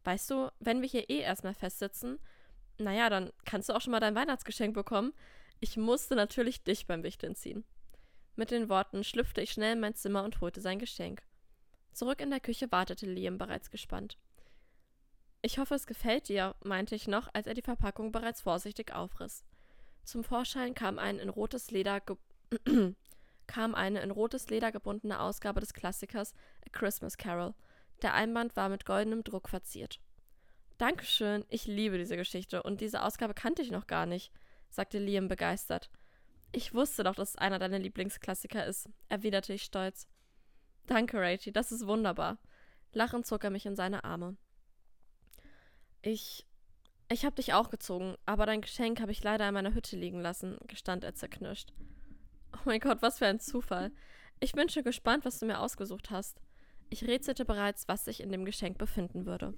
[0.05, 2.19] Weißt du, wenn wir hier eh erstmal festsitzen,
[2.79, 5.13] naja, dann kannst du auch schon mal dein Weihnachtsgeschenk bekommen.
[5.61, 7.65] Ich musste natürlich dich beim Wichteln ziehen.
[8.37, 11.23] Mit den Worten schlüpfte ich schnell in mein Zimmer und holte sein Geschenk.
[11.93, 14.17] Zurück in der Küche wartete Liam bereits gespannt.
[15.43, 19.45] Ich hoffe, es gefällt dir, meinte ich noch, als er die Verpackung bereits vorsichtig aufriss.
[20.05, 22.01] Zum Vorschein kam ein in rotes Leder
[23.51, 26.35] kam eine in rotes Leder gebundene Ausgabe des Klassikers
[26.65, 27.53] A Christmas Carol.
[28.01, 30.01] Der Einband war mit goldenem Druck verziert.
[30.79, 34.33] Dankeschön, ich liebe diese Geschichte und diese Ausgabe kannte ich noch gar nicht,
[34.71, 35.91] sagte Liam begeistert.
[36.53, 40.07] Ich wusste doch, dass es einer deiner Lieblingsklassiker ist, erwiderte ich stolz.
[40.87, 42.39] Danke, Rachie, das ist wunderbar.
[42.93, 44.37] Lachend zog er mich in seine Arme.
[46.03, 46.47] Ich.
[47.09, 50.21] Ich hab dich auch gezogen, aber dein Geschenk habe ich leider in meiner Hütte liegen
[50.21, 51.73] lassen, gestand er zerknirscht.
[52.55, 53.93] Oh mein Gott, was für ein Zufall.
[54.41, 56.41] Ich bin schon gespannt, was du mir ausgesucht hast.
[56.89, 59.55] Ich rätselte bereits, was sich in dem Geschenk befinden würde.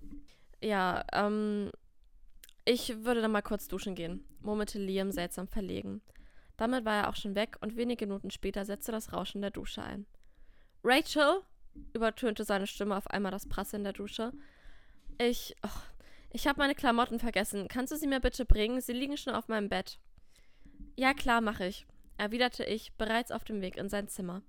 [0.63, 1.71] Ja, ähm.
[2.65, 6.01] Ich würde dann mal kurz duschen gehen, murmelte Liam seltsam verlegen.
[6.57, 9.83] Damit war er auch schon weg und wenige Minuten später setzte das Rauschen der Dusche
[9.83, 10.07] ein.
[10.85, 11.43] Rachel!
[11.93, 14.33] übertönte seine Stimme auf einmal das Prasseln der Dusche.
[15.19, 15.57] Ich.
[15.65, 15.81] Oh,
[16.31, 17.67] ich habe meine Klamotten vergessen.
[17.69, 18.81] Kannst du sie mir bitte bringen?
[18.81, 19.99] Sie liegen schon auf meinem Bett.
[20.97, 21.87] Ja, klar, mache ich,
[22.23, 24.43] erwiderte ich, bereits auf dem Weg in sein Zimmer.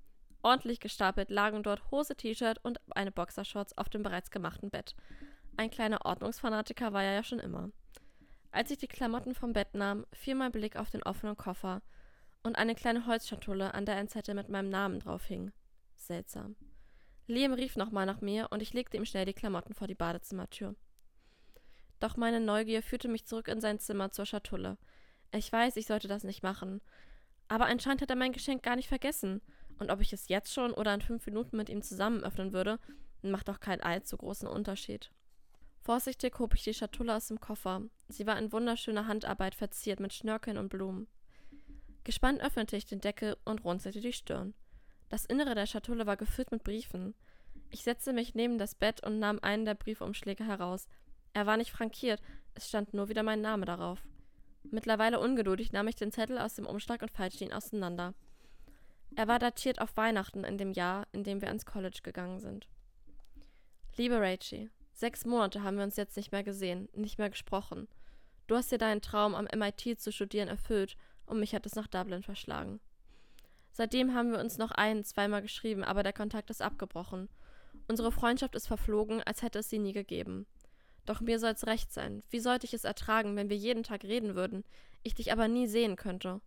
[0.43, 4.95] Ordentlich gestapelt lagen dort Hose, T-Shirt und eine Boxershorts auf dem bereits gemachten Bett.
[5.57, 7.71] Ein kleiner Ordnungsfanatiker war er ja schon immer.
[8.51, 11.81] Als ich die Klamotten vom Bett nahm, fiel mein Blick auf den offenen Koffer
[12.43, 15.51] und eine kleine Holzschatulle, an der ein Zettel mit meinem Namen drauf hing.
[15.95, 16.55] Seltsam.
[17.25, 20.75] Liam rief nochmal nach mir und ich legte ihm schnell die Klamotten vor die Badezimmertür.
[21.99, 24.77] Doch meine Neugier führte mich zurück in sein Zimmer zur Schatulle.
[25.31, 26.79] Ich weiß, ich sollte das nicht machen.
[27.47, 29.41] Aber anscheinend hat er mein Geschenk gar nicht vergessen.
[29.79, 32.79] Und ob ich es jetzt schon oder in fünf Minuten mit ihm zusammen öffnen würde,
[33.21, 35.11] macht doch keinen allzu großen Unterschied.
[35.81, 37.81] Vorsichtig hob ich die Schatulle aus dem Koffer.
[38.07, 41.07] Sie war in wunderschöner Handarbeit verziert mit Schnörkeln und Blumen.
[42.03, 44.53] Gespannt öffnete ich den Deckel und runzelte die Stirn.
[45.09, 47.15] Das Innere der Schatulle war gefüllt mit Briefen.
[47.69, 50.87] Ich setzte mich neben das Bett und nahm einen der Briefumschläge heraus.
[51.33, 52.21] Er war nicht frankiert,
[52.55, 53.99] es stand nur wieder mein Name darauf.
[54.71, 58.13] Mittlerweile ungeduldig nahm ich den Zettel aus dem Umschlag und falschte ihn auseinander.
[59.15, 62.67] Er war datiert auf Weihnachten in dem Jahr, in dem wir ins College gegangen sind.
[63.95, 67.87] Liebe Rachie, sechs Monate haben wir uns jetzt nicht mehr gesehen, nicht mehr gesprochen.
[68.47, 71.87] Du hast dir deinen Traum, am MIT zu studieren, erfüllt und mich hat es nach
[71.87, 72.79] Dublin verschlagen.
[73.71, 77.29] Seitdem haben wir uns noch ein-, zweimal geschrieben, aber der Kontakt ist abgebrochen.
[77.87, 80.45] Unsere Freundschaft ist verflogen, als hätte es sie nie gegeben.
[81.05, 82.23] Doch mir soll's recht sein.
[82.29, 84.63] Wie sollte ich es ertragen, wenn wir jeden Tag reden würden,
[85.03, 86.41] ich dich aber nie sehen könnte?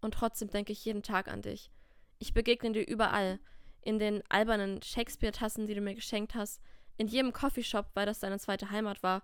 [0.00, 1.70] Und trotzdem denke ich jeden Tag an dich.
[2.18, 3.38] Ich begegne dir überall.
[3.80, 6.60] In den albernen Shakespeare-Tassen, die du mir geschenkt hast,
[6.96, 9.22] in jedem Coffeeshop, weil das deine zweite Heimat war,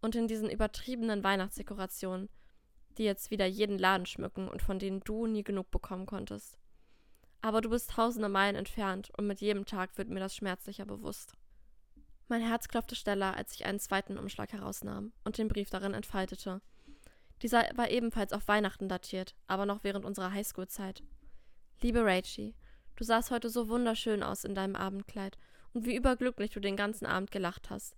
[0.00, 2.28] und in diesen übertriebenen Weihnachtsdekorationen,
[2.98, 6.58] die jetzt wieder jeden Laden schmücken und von denen du nie genug bekommen konntest.
[7.42, 11.34] Aber du bist tausende Meilen entfernt und mit jedem Tag wird mir das schmerzlicher bewusst.
[12.28, 16.60] Mein Herz klopfte schneller, als ich einen zweiten Umschlag herausnahm und den Brief darin entfaltete.
[17.42, 21.04] Dieser war ebenfalls auf Weihnachten datiert, aber noch während unserer Highschool-Zeit.
[21.82, 22.54] Liebe Rachie,
[22.96, 25.38] du sahst heute so wunderschön aus in deinem Abendkleid
[25.72, 27.94] und wie überglücklich du den ganzen Abend gelacht hast.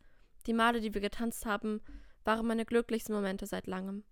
[0.46, 1.80] Die Male, die wir getanzt haben,
[2.24, 4.04] waren meine glücklichsten Momente seit langem.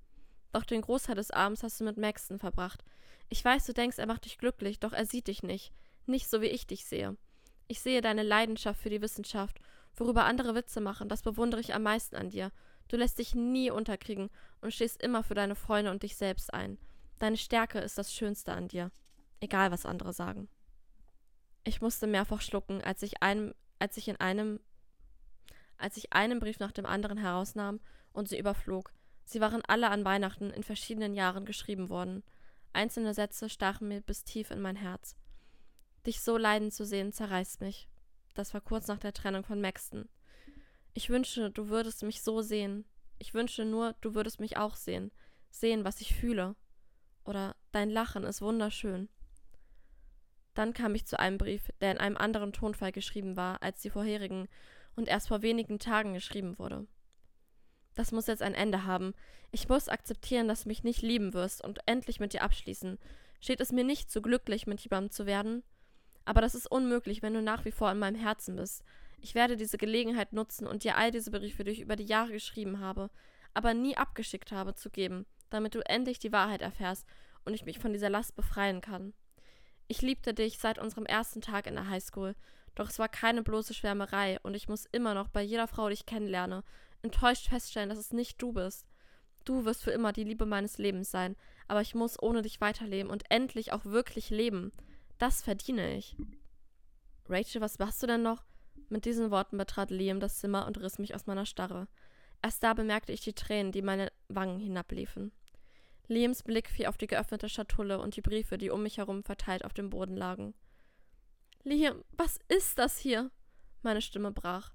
[0.53, 2.83] Doch den Großteil des Abends hast du mit Maxton verbracht.
[3.29, 5.73] Ich weiß, du denkst, er macht dich glücklich, doch er sieht dich nicht.
[6.07, 7.17] Nicht so, wie ich dich sehe.
[7.69, 9.61] Ich sehe deine Leidenschaft für die Wissenschaft
[9.97, 12.53] Worüber andere Witze machen, das bewundere ich am meisten an dir.
[12.89, 14.31] Du lässt dich nie unterkriegen
[14.61, 16.79] und stehst immer für deine Freunde und dich selbst ein.
[17.19, 18.91] Deine Stärke ist das Schönste an dir.
[19.41, 20.49] Egal, was andere sagen.
[21.65, 24.61] Ich musste mehrfach schlucken, als ich einem, als ich in einem,
[25.79, 27.81] als ich einen Brief nach dem anderen herausnahm
[28.13, 28.93] und sie überflog.
[29.25, 32.23] Sie waren alle an Weihnachten in verschiedenen Jahren geschrieben worden.
[32.73, 35.17] Einzelne Sätze stachen mir bis tief in mein Herz.
[36.07, 37.89] Dich so leiden zu sehen, zerreißt mich.
[38.37, 40.11] Das war kurz nach der Trennung von Maxton.
[40.93, 42.85] Ich wünsche, du würdest mich so sehen.
[43.19, 45.11] Ich wünsche nur, du würdest mich auch sehen.
[45.51, 46.55] Sehen, was ich fühle.
[47.25, 49.09] Oder dein Lachen ist wunderschön.
[50.53, 53.91] Dann kam ich zu einem Brief, der in einem anderen Tonfall geschrieben war als die
[53.91, 54.49] vorherigen
[54.97, 56.87] und erst vor wenigen Tagen geschrieben wurde.
[57.95, 59.15] Das muss jetzt ein Ende haben.
[59.51, 62.99] Ich muss akzeptieren, dass du mich nicht lieben wirst und endlich mit dir abschließen.
[63.41, 65.63] Steht es mir nicht zu glücklich, mit jemandem zu werden?
[66.27, 68.85] Aber das ist unmöglich, wenn du nach wie vor in meinem Herzen bist.
[69.19, 72.33] Ich werde diese Gelegenheit nutzen und dir all diese Briefe, die ich über die Jahre
[72.33, 73.09] geschrieben habe,
[73.55, 77.07] aber nie abgeschickt habe, zu geben, damit du endlich die Wahrheit erfährst
[77.45, 79.15] und ich mich von dieser Last befreien kann.
[79.89, 82.35] Ich liebte dich seit unserem ersten Tag in der Highschool,
[82.75, 85.95] doch es war keine bloße Schwärmerei und ich muss immer noch bei jeder Frau, die
[85.95, 86.65] ich kennenlerne,
[87.03, 88.87] enttäuscht feststellen, dass es nicht du bist.
[89.45, 91.37] Du wirst für immer die Liebe meines Lebens sein,
[91.69, 94.73] aber ich muss ohne dich weiterleben und endlich auch wirklich leben.
[95.19, 96.17] Das verdiene ich.
[97.29, 98.45] Rachel, was machst du denn noch?
[98.89, 101.89] Mit diesen Worten betrat Liam das Zimmer und riss mich aus meiner Starre.
[102.43, 105.33] Erst da bemerkte ich die Tränen, die meine Wangen hinabliefen.
[106.09, 109.65] Liams Blick fiel auf die geöffnete Schatulle und die Briefe, die um mich herum verteilt
[109.65, 110.55] auf dem Boden lagen.
[111.65, 113.31] Liam, was ist das hier?
[113.83, 114.73] Meine Stimme brach.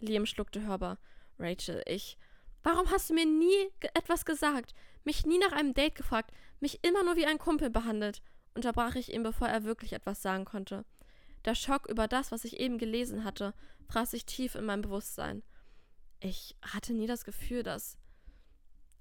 [0.00, 0.98] Liam schluckte hörbar.
[1.38, 2.18] Rachel, ich.
[2.64, 4.74] Warum hast du mir nie etwas gesagt?
[5.04, 8.22] Mich nie nach einem Date gefragt, mich immer nur wie ein Kumpel behandelt?
[8.54, 10.84] Unterbrach ich ihn, bevor er wirklich etwas sagen konnte.
[11.44, 13.54] Der Schock über das, was ich eben gelesen hatte,
[13.88, 15.42] fraß sich tief in mein Bewusstsein.
[16.20, 17.98] Ich hatte nie das Gefühl, dass.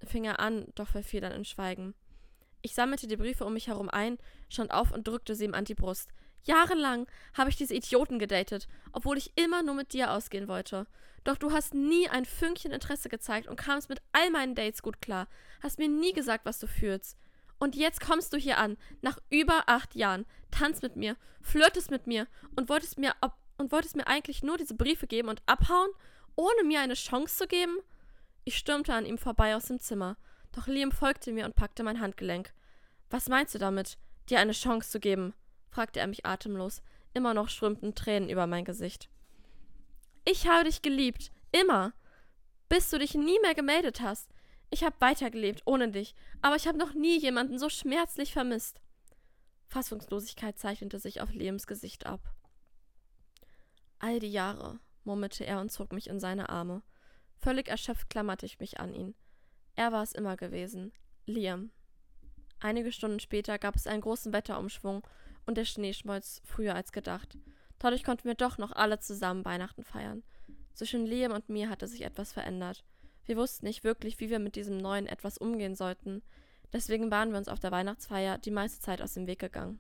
[0.03, 1.93] fing er an, doch verfiel dann in Schweigen.
[2.63, 4.17] Ich sammelte die Briefe um mich herum ein,
[4.49, 6.09] stand auf und drückte sie ihm an die Brust.
[6.43, 10.87] Jahrelang habe ich diese Idioten gedatet, obwohl ich immer nur mit dir ausgehen wollte.
[11.23, 15.01] Doch du hast nie ein Fünkchen Interesse gezeigt und kamst mit all meinen Dates gut
[15.01, 15.27] klar.
[15.61, 17.17] Hast mir nie gesagt, was du fühlst.
[17.61, 22.07] Und jetzt kommst du hier an, nach über acht Jahren, tanzt mit mir, flirtest mit
[22.07, 25.91] mir und wolltest mir, ob, und wolltest mir eigentlich nur diese Briefe geben und abhauen,
[26.35, 27.77] ohne mir eine Chance zu geben?
[28.45, 30.17] Ich stürmte an ihm vorbei aus dem Zimmer,
[30.53, 32.51] doch Liam folgte mir und packte mein Handgelenk.
[33.11, 35.35] Was meinst du damit, dir eine Chance zu geben?
[35.69, 36.81] fragte er mich atemlos.
[37.13, 39.07] Immer noch strömten Tränen über mein Gesicht.
[40.25, 41.93] Ich habe dich geliebt, immer,
[42.69, 44.31] bis du dich nie mehr gemeldet hast.
[44.73, 48.81] Ich habe weitergelebt ohne dich, aber ich habe noch nie jemanden so schmerzlich vermisst.
[49.67, 52.33] Fassungslosigkeit zeichnete sich auf Liams Gesicht ab.
[53.99, 56.83] All die Jahre, murmelte er und zog mich in seine Arme.
[57.37, 59.13] Völlig erschöpft klammerte ich mich an ihn.
[59.75, 60.93] Er war es immer gewesen.
[61.25, 61.71] Liam.
[62.59, 65.05] Einige Stunden später gab es einen großen Wetterumschwung
[65.45, 67.37] und der Schnee schmolz früher als gedacht.
[67.79, 70.23] Dadurch konnten wir doch noch alle zusammen Weihnachten feiern.
[70.73, 72.83] Zwischen Liam und mir hatte sich etwas verändert.
[73.25, 76.21] Wir wussten nicht wirklich, wie wir mit diesem neuen etwas umgehen sollten.
[76.73, 79.79] Deswegen waren wir uns auf der Weihnachtsfeier die meiste Zeit aus dem Weg gegangen.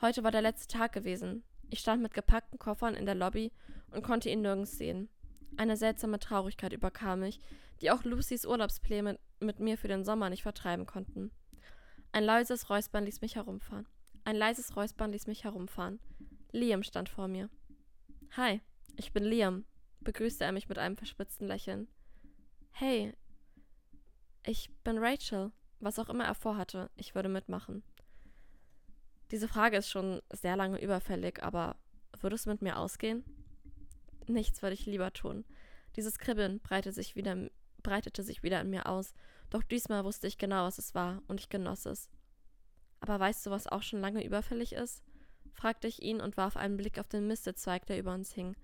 [0.00, 1.42] Heute war der letzte Tag gewesen.
[1.68, 3.52] Ich stand mit gepackten Koffern in der Lobby
[3.90, 5.08] und konnte ihn nirgends sehen.
[5.56, 7.38] Eine seltsame Traurigkeit überkam mich,
[7.80, 11.30] die auch Lucys Urlaubspläne mit mir für den Sommer nicht vertreiben konnten.
[12.12, 13.86] Ein leises Räuspern ließ mich herumfahren.
[14.24, 16.00] Ein leises Räuspern ließ mich herumfahren.
[16.52, 17.48] Liam stand vor mir.
[18.36, 18.60] Hi,
[18.96, 19.64] ich bin Liam,
[20.00, 21.88] begrüßte er mich mit einem verspitzten Lächeln.
[22.72, 23.12] Hey,
[24.44, 25.52] ich bin Rachel.
[25.80, 27.82] Was auch immer er vorhatte, ich würde mitmachen.
[29.30, 31.76] Diese Frage ist schon sehr lange überfällig, aber
[32.20, 33.24] würde es mit mir ausgehen?
[34.26, 35.44] Nichts würde ich lieber tun.
[35.96, 37.48] Dieses Kribbeln breitete sich, wieder,
[37.82, 39.14] breitete sich wieder in mir aus,
[39.48, 42.10] doch diesmal wusste ich genau, was es war, und ich genoss es.
[43.00, 45.02] Aber weißt du, was auch schon lange überfällig ist?
[45.52, 48.56] fragte ich ihn und warf einen Blick auf den Mistezweig, der über uns hing.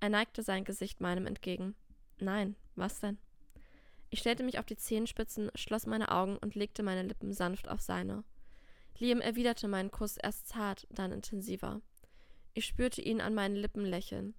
[0.00, 1.74] Er neigte sein Gesicht meinem entgegen.
[2.18, 3.18] Nein, was denn?
[4.14, 7.80] Ich stellte mich auf die Zehenspitzen, schloss meine Augen und legte meine Lippen sanft auf
[7.80, 8.22] seine.
[8.96, 11.80] Liam erwiderte meinen Kuss erst zart, dann intensiver.
[12.52, 14.36] Ich spürte ihn an meinen Lippen lächeln.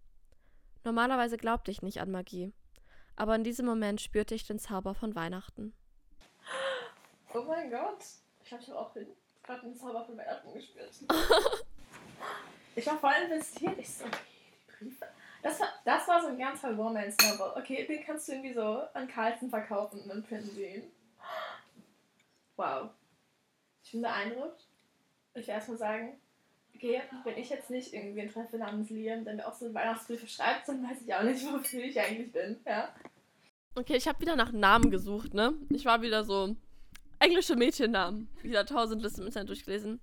[0.85, 2.53] Normalerweise glaubte ich nicht an Magie,
[3.17, 5.73] aber in diesem Moment spürte ich den Zauber von Weihnachten.
[7.33, 7.99] Oh mein Gott,
[8.45, 11.03] ich habe auch gerade den Zauber von Weihnachten gespürt.
[12.77, 13.77] ich war voll investiert.
[13.77, 14.05] Ich so.
[15.45, 17.62] Das war, das war so ein ganzer Romance-Novel.
[17.62, 20.84] Okay, den kannst du irgendwie so an Carlson verkaufen und dann finden sie ihn.
[22.55, 22.89] Wow.
[23.84, 24.65] Ich bin beeindruckt.
[25.36, 26.19] Ich will erstmal sagen,
[26.73, 30.27] okay, wenn ich jetzt nicht irgendwie einen Treffer namens Liam, der mir auch so Weihnachtsbriefe
[30.27, 32.89] schreibt, dann weiß ich auch nicht, wofür ich eigentlich bin, ja.
[33.75, 35.53] Okay, ich habe wieder nach Namen gesucht, ne?
[35.69, 36.55] Ich war wieder so
[37.19, 38.29] englische Mädchennamen.
[38.41, 40.01] Wieder tausend Listen im Internet durchgelesen.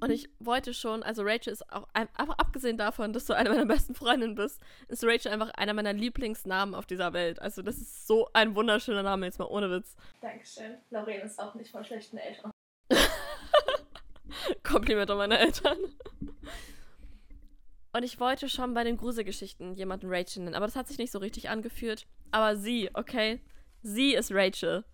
[0.00, 3.66] Und ich wollte schon, also Rachel ist auch, einfach abgesehen davon, dass du eine meiner
[3.66, 7.40] besten Freundinnen bist, ist Rachel einfach einer meiner Lieblingsnamen auf dieser Welt.
[7.40, 9.96] Also das ist so ein wunderschöner Name, jetzt mal ohne Witz.
[10.20, 10.76] Dankeschön.
[10.90, 12.50] Lauren ist auch nicht von schlechten Eltern.
[14.62, 15.78] Kompliment an meine Eltern.
[17.92, 21.12] Und ich wollte schon bei den Gruselgeschichten jemanden Rachel nennen, aber das hat sich nicht
[21.12, 22.06] so richtig angefühlt.
[22.30, 23.40] Aber sie, okay?
[23.82, 24.84] Sie ist Rachel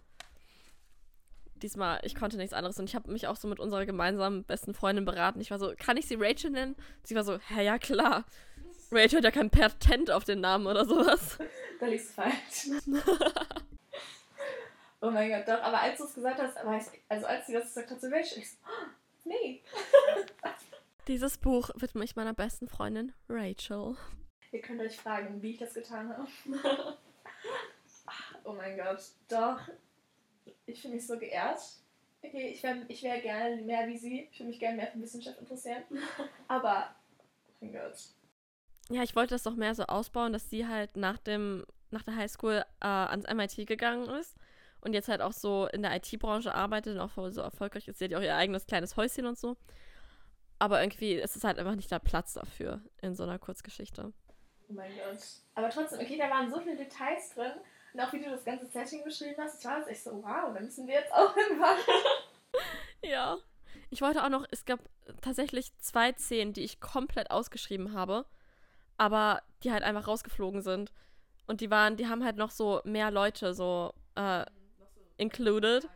[1.62, 2.78] diesmal, ich konnte nichts anderes.
[2.78, 5.40] Und ich habe mich auch so mit unserer gemeinsamen besten Freundin beraten.
[5.40, 6.76] Ich war so, kann ich sie Rachel nennen?
[7.02, 8.24] Sie war so, hä, ja klar.
[8.90, 11.38] Rachel hat ja kein Patent auf den Namen oder sowas.
[11.80, 12.68] Da liegt's falsch.
[15.00, 15.62] oh mein Gott, doch.
[15.62, 16.56] Aber als du es gesagt hast,
[17.08, 18.86] also als sie das gesagt hat zu Rachel, ich so, oh,
[19.24, 19.62] nee.
[21.08, 23.96] Dieses Buch widme ich meiner besten Freundin Rachel.
[24.52, 26.28] Ihr könnt euch fragen, wie ich das getan habe.
[28.44, 29.58] oh mein Gott, doch
[30.66, 31.60] ich fühle mich so geehrt.
[32.22, 34.28] Okay, ich wäre ich wär gerne mehr wie sie.
[34.30, 35.82] Ich würde mich gerne mehr für Wissenschaft interessieren.
[36.48, 36.94] Aber,
[37.60, 37.98] mein Gott.
[38.90, 42.16] Ja, ich wollte das doch mehr so ausbauen, dass sie halt nach dem, nach der
[42.16, 44.36] Highschool äh, ans MIT gegangen ist
[44.80, 47.98] und jetzt halt auch so in der IT-Branche arbeitet und auch so erfolgreich ist.
[47.98, 49.56] Sie hat ja auch ihr eigenes kleines Häuschen und so.
[50.58, 54.12] Aber irgendwie ist es halt einfach nicht der Platz dafür in so einer Kurzgeschichte.
[54.68, 55.18] Oh mein Gott.
[55.54, 57.52] Aber trotzdem, okay, da waren so viele Details drin.
[57.92, 60.52] Und auch wie du das ganze Setting beschrieben hast, ich war jetzt echt so, wow,
[60.54, 61.78] da müssen wir jetzt auch hinfahren.
[63.02, 63.36] ja.
[63.90, 64.80] Ich wollte auch noch, es gab
[65.20, 68.24] tatsächlich zwei Szenen, die ich komplett ausgeschrieben habe,
[68.96, 70.92] aber die halt einfach rausgeflogen sind.
[71.46, 74.46] Und die waren, die haben halt noch so mehr Leute so äh,
[75.18, 75.88] included.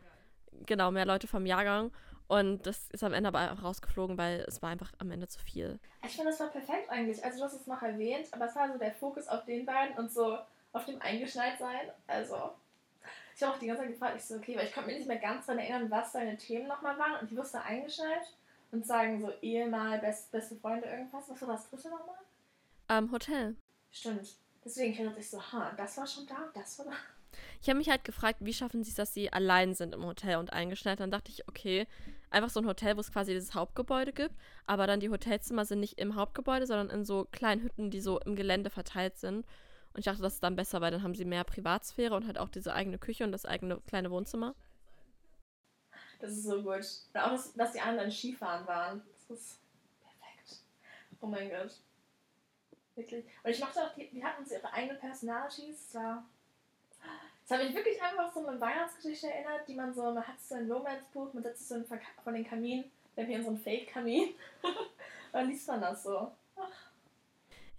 [0.65, 1.91] Genau, mehr Leute vom Jahrgang.
[2.27, 5.39] Und das ist am Ende aber einfach rausgeflogen, weil es war einfach am Ende zu
[5.39, 5.79] viel.
[6.03, 7.23] Ich finde, das war perfekt eigentlich.
[7.23, 9.97] Also du hast es noch erwähnt, aber es war so der Fokus auf den beiden
[9.97, 10.37] und so
[10.77, 11.91] auf dem eingeschneit sein.
[12.07, 12.51] Also,
[13.35, 15.07] ich habe auch die ganze Zeit gefragt, ich so, okay, weil ich konnte mir nicht
[15.07, 17.19] mehr ganz daran erinnern, was deine Themen nochmal waren.
[17.21, 18.33] Und ich wusste eingeschneit
[18.71, 21.29] und sagen so Ehemal, best, beste Freunde, irgendwas.
[21.29, 22.17] Was war das dritte nochmal?
[22.89, 23.55] Ähm, Hotel.
[23.91, 24.35] Stimmt.
[24.63, 26.91] Deswegen dachte ich so, ha, das war schon da, das war da.
[27.61, 30.37] Ich habe mich halt gefragt, wie schaffen sie es, dass sie allein sind im Hotel
[30.37, 30.99] und eingeschneit.
[30.99, 31.87] Dann dachte ich, okay,
[32.29, 34.35] einfach so ein Hotel, wo es quasi dieses Hauptgebäude gibt,
[34.65, 38.19] aber dann die Hotelzimmer sind nicht im Hauptgebäude, sondern in so kleinen Hütten, die so
[38.19, 39.45] im Gelände verteilt sind.
[39.97, 42.37] Und ich dachte, das ist dann besser, weil dann haben sie mehr Privatsphäre und halt
[42.37, 44.53] auch diese eigene Küche und das eigene kleine Wohnzimmer.
[46.19, 46.85] Das ist so gut.
[47.15, 49.01] Und auch, dass, die anderen Skifahren waren.
[49.27, 49.59] Das ist
[49.99, 50.61] perfekt.
[51.19, 51.81] Oh mein Gott.
[52.93, 53.25] Wirklich.
[53.43, 55.95] Und ich mochte auch, die, die hatten uns ihre eigenen Personalities.
[55.95, 56.23] War.
[57.47, 60.53] Das hat mich wirklich einfach so eine Weihnachtsgeschichte erinnert, die man so, man hat so
[60.53, 61.83] ein Romance-Buch, man setzt sich so
[62.23, 62.83] von den Kamin,
[63.15, 64.35] wir haben hier einen Fake-Kamin.
[65.31, 66.31] dann liest man das so.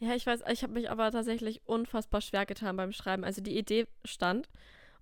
[0.00, 3.24] Ja, ich weiß, ich habe mich aber tatsächlich unfassbar schwer getan beim Schreiben.
[3.24, 4.48] Also die Idee stand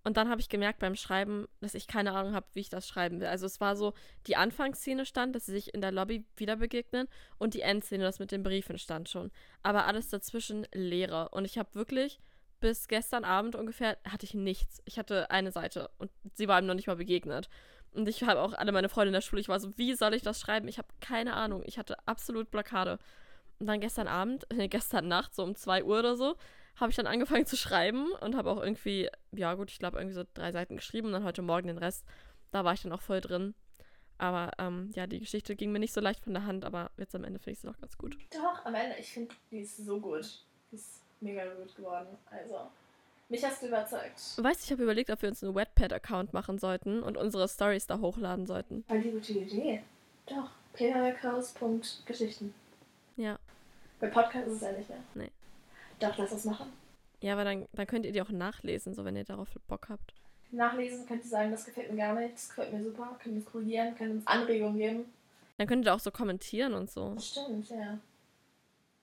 [0.07, 2.87] und dann habe ich gemerkt beim Schreiben, dass ich keine Ahnung habe, wie ich das
[2.87, 3.27] schreiben will.
[3.27, 3.93] Also es war so,
[4.29, 8.21] die Anfangsszene stand, dass sie sich in der Lobby wieder begegnen und die Endszene, das
[8.21, 9.33] mit den Briefen stand schon.
[9.65, 11.31] Aber alles dazwischen leere.
[11.31, 12.21] Und ich habe wirklich
[12.61, 14.81] bis gestern Abend ungefähr hatte ich nichts.
[14.85, 17.49] Ich hatte eine Seite und sie war ihm noch nicht mal begegnet.
[17.93, 19.41] Und ich habe auch alle meine Freunde in der Schule.
[19.41, 20.69] Ich war so, wie soll ich das schreiben?
[20.69, 21.65] Ich habe keine Ahnung.
[21.67, 23.01] Ich hatte absolut Blockade.
[23.59, 26.37] Und dann gestern Abend, nee, gestern Nacht, so um 2 Uhr oder so,
[26.77, 30.15] habe ich dann angefangen zu schreiben und habe auch irgendwie, ja gut, ich glaube irgendwie
[30.15, 32.05] so drei Seiten geschrieben und dann heute Morgen den Rest.
[32.51, 33.55] Da war ich dann auch voll drin.
[34.19, 37.15] Aber ähm, ja, die Geschichte ging mir nicht so leicht von der Hand, aber jetzt
[37.15, 38.17] am Ende finde ich sie doch ganz gut.
[38.31, 40.43] Doch, am Ende, ich finde, die ist so gut.
[40.71, 42.09] Die ist mega gut geworden.
[42.31, 42.71] Also,
[43.29, 44.19] mich hast du überzeugt.
[44.39, 47.87] Weißt du, ich habe überlegt, ob wir uns einen Wattpad-Account machen sollten und unsere Stories
[47.87, 48.85] da hochladen sollten.
[48.85, 49.83] Voll die gute Idee.
[50.27, 52.55] Doch, paperbackhouse.geschichten.
[53.17, 53.39] Ja.
[54.01, 54.99] Bei Podcast ist es ja nicht mehr.
[55.15, 55.31] Nee.
[55.99, 56.73] Doch, lass das machen.
[57.21, 60.13] Ja, aber dann, dann könnt ihr die auch nachlesen, so wenn ihr darauf Bock habt.
[60.51, 63.47] Nachlesen könnt ihr sagen, das gefällt mir gar nicht, das gefällt mir super, könnt uns
[63.47, 65.05] korrigieren, könnt uns Anregungen geben.
[65.59, 67.15] Dann könnt ihr auch so kommentieren und so.
[67.15, 67.99] Das stimmt, ja.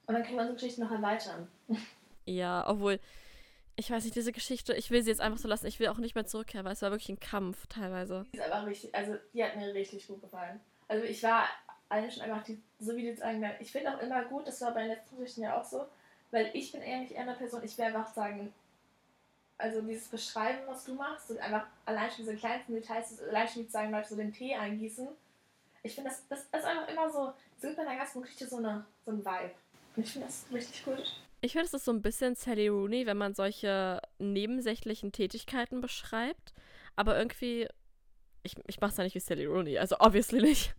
[0.06, 1.48] Und dann können wir unsere Geschichte noch erweitern.
[2.26, 3.02] Ja, obwohl,
[3.76, 5.66] ich weiß nicht, diese Geschichte, ich will sie jetzt einfach so lassen.
[5.66, 8.26] Ich will auch nicht mehr zurückkehren, weil es war wirklich ein Kampf teilweise.
[8.32, 10.62] Die ist einfach richtig, also die hat mir richtig gut gefallen.
[10.88, 11.50] Also ich war
[11.90, 14.62] allen schon einfach, die, so wie die jetzt sagen, ich finde auch immer gut, das
[14.62, 15.86] war bei den letzten Geschichten ja auch so,
[16.32, 18.54] weil ich bin nicht eher eine Person, ich will einfach sagen,
[19.58, 23.66] also dieses Beschreiben, was du machst, und einfach allein schon diese kleinsten Details, allein schon
[23.66, 25.08] wie sagen, Leute so den Tee eingießen.
[25.84, 28.58] Ich finde, das, das ist einfach immer so, so gibt bei der ganzen Geschichte so,
[28.58, 29.52] eine, so ein Vibe.
[29.96, 31.16] Und ich finde das richtig gut.
[31.42, 36.54] Ich finde, es ist so ein bisschen Sally Rooney, wenn man solche nebensächlichen Tätigkeiten beschreibt.
[36.96, 37.68] Aber irgendwie,
[38.44, 40.74] ich, ich mache es ja nicht wie Sally Rooney, also obviously nicht.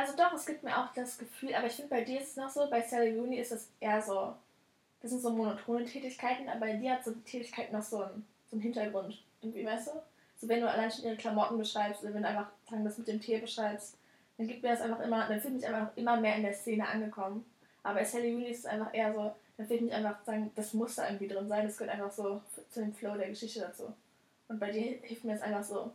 [0.00, 2.36] Also doch, es gibt mir auch das Gefühl, aber ich finde, bei dir ist es
[2.36, 4.34] noch so, bei Sally Rooney ist es eher so,
[5.02, 8.26] das sind so monotone Tätigkeiten, aber bei dir hat so die Tätigkeit noch so einen,
[8.48, 9.22] so einen Hintergrund.
[9.42, 9.92] Irgendwie, weißt du?
[10.38, 13.08] So wenn du allein schon ihre Klamotten beschreibst oder wenn du einfach sagen, das mit
[13.08, 13.98] dem Tee beschreibst,
[14.38, 16.54] dann gibt mir das einfach immer, dann fühle ich mich einfach immer mehr in der
[16.54, 17.44] Szene angekommen.
[17.82, 20.50] Aber bei Sally Rooney ist es einfach eher so, dann fühle ich mich einfach sagen,
[20.54, 22.40] das muss da irgendwie drin sein, das gehört einfach so
[22.70, 23.92] zu dem Flow der Geschichte dazu.
[24.48, 25.92] Und bei dir hilft mir das einfach so,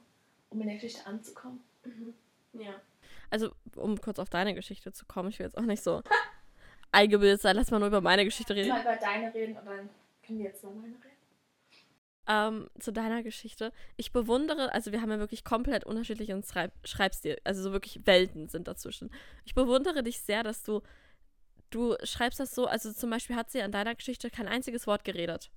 [0.52, 1.64] um in der Geschichte anzukommen.
[1.84, 2.14] Mhm.
[2.54, 2.76] Ja.
[3.30, 6.02] Also, um kurz auf deine Geschichte zu kommen, ich will jetzt auch nicht so
[6.92, 8.70] eingebildet sein, lass mal nur über meine Geschichte reden.
[8.70, 9.90] Mal über deine reden und dann
[10.26, 11.16] können wir jetzt über meine reden.
[12.28, 13.72] Ähm, zu deiner Geschichte.
[13.98, 18.50] Ich bewundere, also wir haben ja wirklich komplett unterschiedlichen Schreib Schreibstil, also so wirklich Welten
[18.50, 19.12] sind dazwischen.
[19.44, 20.82] Ich bewundere dich sehr, dass du,
[21.70, 25.04] du schreibst das so, also zum Beispiel hat sie an deiner Geschichte kein einziges Wort
[25.04, 25.52] geredet.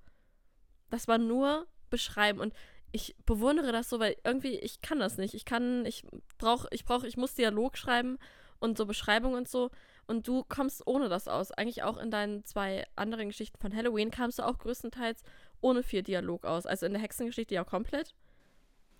[0.91, 2.53] Das war nur beschreiben und
[2.93, 5.35] ich bewundere das so, weil irgendwie ich kann das nicht.
[5.35, 6.05] Ich kann, ich
[6.39, 8.19] brauche, ich brauche, ich muss Dialog schreiben
[8.59, 9.71] und so Beschreibungen und so.
[10.07, 11.53] Und du kommst ohne das aus.
[11.53, 15.23] Eigentlich auch in deinen zwei anderen Geschichten von Halloween kamst du auch größtenteils
[15.61, 16.65] ohne viel Dialog aus.
[16.65, 18.15] Also in der Hexengeschichte ja komplett.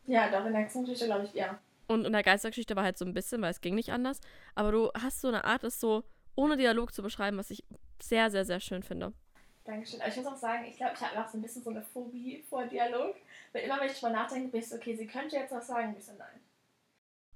[0.07, 1.59] Ja, doch, in der Hexengeschichte glaube ich, ja.
[1.87, 4.21] Und in der Geistergeschichte war halt so ein bisschen, weil es ging nicht anders.
[4.55, 7.65] Aber du hast so eine Art, es so ohne Dialog zu beschreiben, was ich
[8.01, 9.15] sehr, sehr, sehr schön finde.
[9.69, 10.01] Dankeschön.
[10.01, 11.83] Aber ich muss auch sagen, ich glaube, ich habe auch so ein bisschen so eine
[11.83, 13.17] Phobie vor Dialog.
[13.53, 15.95] Weil immer, wenn ich drüber nachdenke, bin ich so, okay, sie könnte jetzt was sagen.
[15.99, 16.41] Ich so, nein.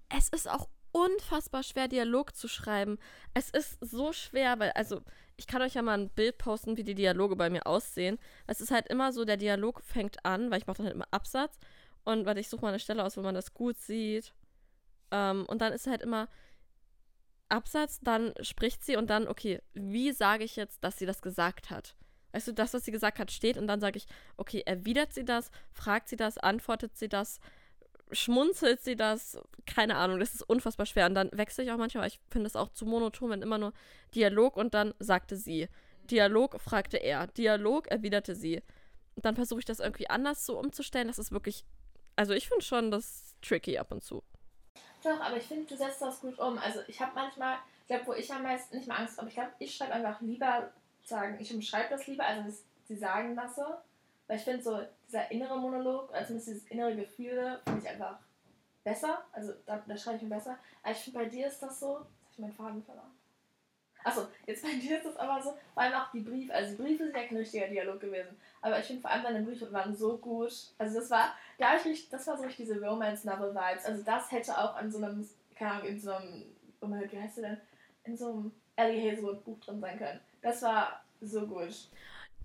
[0.08, 2.98] Es ist auch unfassbar schwer, Dialog zu schreiben.
[3.34, 5.02] Es ist so schwer, weil, also,
[5.36, 8.18] ich kann euch ja mal ein Bild posten, wie die Dialoge bei mir aussehen.
[8.46, 11.08] Es ist halt immer so, der Dialog fängt an, weil ich mache dann halt immer
[11.10, 11.58] Absatz.
[12.04, 14.32] Und weil ich suche mal eine Stelle aus, wo man das gut sieht.
[15.10, 16.28] Ähm, und dann ist halt immer
[17.50, 21.68] Absatz, dann spricht sie und dann, okay, wie sage ich jetzt, dass sie das gesagt
[21.68, 21.94] hat?
[22.32, 24.06] Weißt du, das, was sie gesagt hat, steht und dann sage ich,
[24.36, 27.40] okay, erwidert sie das, fragt sie das, antwortet sie das,
[28.10, 29.38] schmunzelt sie das?
[29.66, 31.06] Keine Ahnung, das ist unfassbar schwer.
[31.06, 33.72] Und dann wechsle ich auch manchmal, ich finde es auch zu monoton, wenn immer nur
[34.14, 35.68] Dialog und dann sagte sie.
[36.10, 37.26] Dialog fragte er.
[37.28, 38.62] Dialog erwiderte sie.
[39.14, 41.08] Und dann versuche ich das irgendwie anders so umzustellen.
[41.08, 41.64] Das ist wirklich,
[42.16, 44.22] also ich finde schon das tricky ab und zu.
[45.02, 46.58] Doch, aber ich finde, du setzt das gut um.
[46.58, 49.34] Also ich habe manchmal, ich glaube, wo ich am meisten nicht mal Angst habe, ich
[49.34, 50.72] glaube, ich schreibe einfach lieber
[51.08, 53.78] sagen, ich umschreibe das lieber, also dass sie sagen lasse.
[54.26, 58.18] Weil ich finde so, dieser innere Monolog, also dieses innere Gefühl, finde ich einfach
[58.84, 59.24] besser.
[59.32, 60.58] Also da, da schreibe ich mir besser.
[60.82, 63.10] Aber ich finde, bei dir ist das so, jetzt habe ich meinen Faden verloren.
[64.04, 66.82] Achso, jetzt bei dir ist das aber so, vor allem auch die Briefe, also die
[66.82, 69.94] Briefe sind ja kein richtiger Dialog gewesen, aber ich finde vor allem deine Briefe waren
[69.94, 74.02] so gut, also das war, da ich richtig, das war so richtig diese Romance-Novel-Vibes, also
[74.02, 76.44] das hätte auch an so einem, keine Ahnung, in so einem,
[76.80, 77.60] oh wie heißt du denn,
[78.04, 80.20] in so einem Ellie Hazelwood Buch drin sein können.
[80.42, 81.88] Das war so gut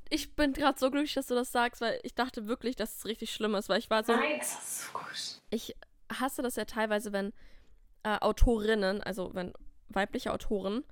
[0.10, 3.06] ich bin gerade so glücklich, dass du das sagst, weil ich dachte wirklich, dass es
[3.06, 4.14] richtig schlimm ist, weil ich war so.
[4.14, 5.42] Nein, es ist so gut.
[5.50, 5.76] Ich
[6.12, 7.34] hasse das ja teilweise, wenn
[8.04, 9.54] äh, Autorinnen, also wenn
[9.90, 10.84] weibliche Autoren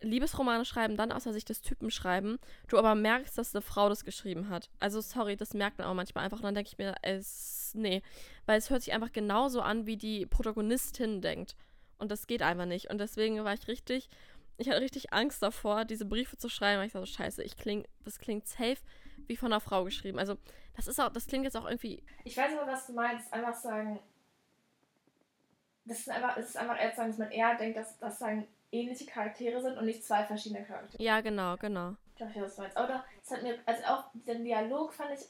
[0.00, 2.38] Liebesromane schreiben, dann außer Sicht des Typen schreiben,
[2.68, 4.68] du aber merkst, dass eine Frau das geschrieben hat.
[4.78, 8.02] Also sorry, das merkt man auch manchmal einfach und dann denke ich mir, es nee,
[8.44, 11.56] weil es hört sich einfach genauso an, wie die Protagonistin denkt
[11.98, 14.10] und das geht einfach nicht und deswegen war ich richtig
[14.58, 17.86] ich hatte richtig Angst davor, diese Briefe zu schreiben, weil ich dachte, scheiße, ich kling,
[18.04, 18.78] das klingt safe
[19.26, 20.18] wie von einer Frau geschrieben.
[20.18, 20.36] Also,
[20.76, 22.02] das ist auch, das klingt jetzt auch irgendwie.
[22.24, 23.32] Ich weiß aber, was du meinst.
[23.32, 23.98] Einfach sagen,
[25.84, 28.18] das ist einfach, es ist einfach eher zu sagen, dass man eher denkt, dass das
[28.18, 31.02] sagen ähnliche Charaktere sind und nicht zwei verschiedene Charaktere.
[31.02, 31.96] Ja, genau, genau.
[32.10, 32.76] Ich glaube, ich weiß, was du meinst.
[32.78, 35.26] Oder es hat mir, also auch den Dialog fand ich,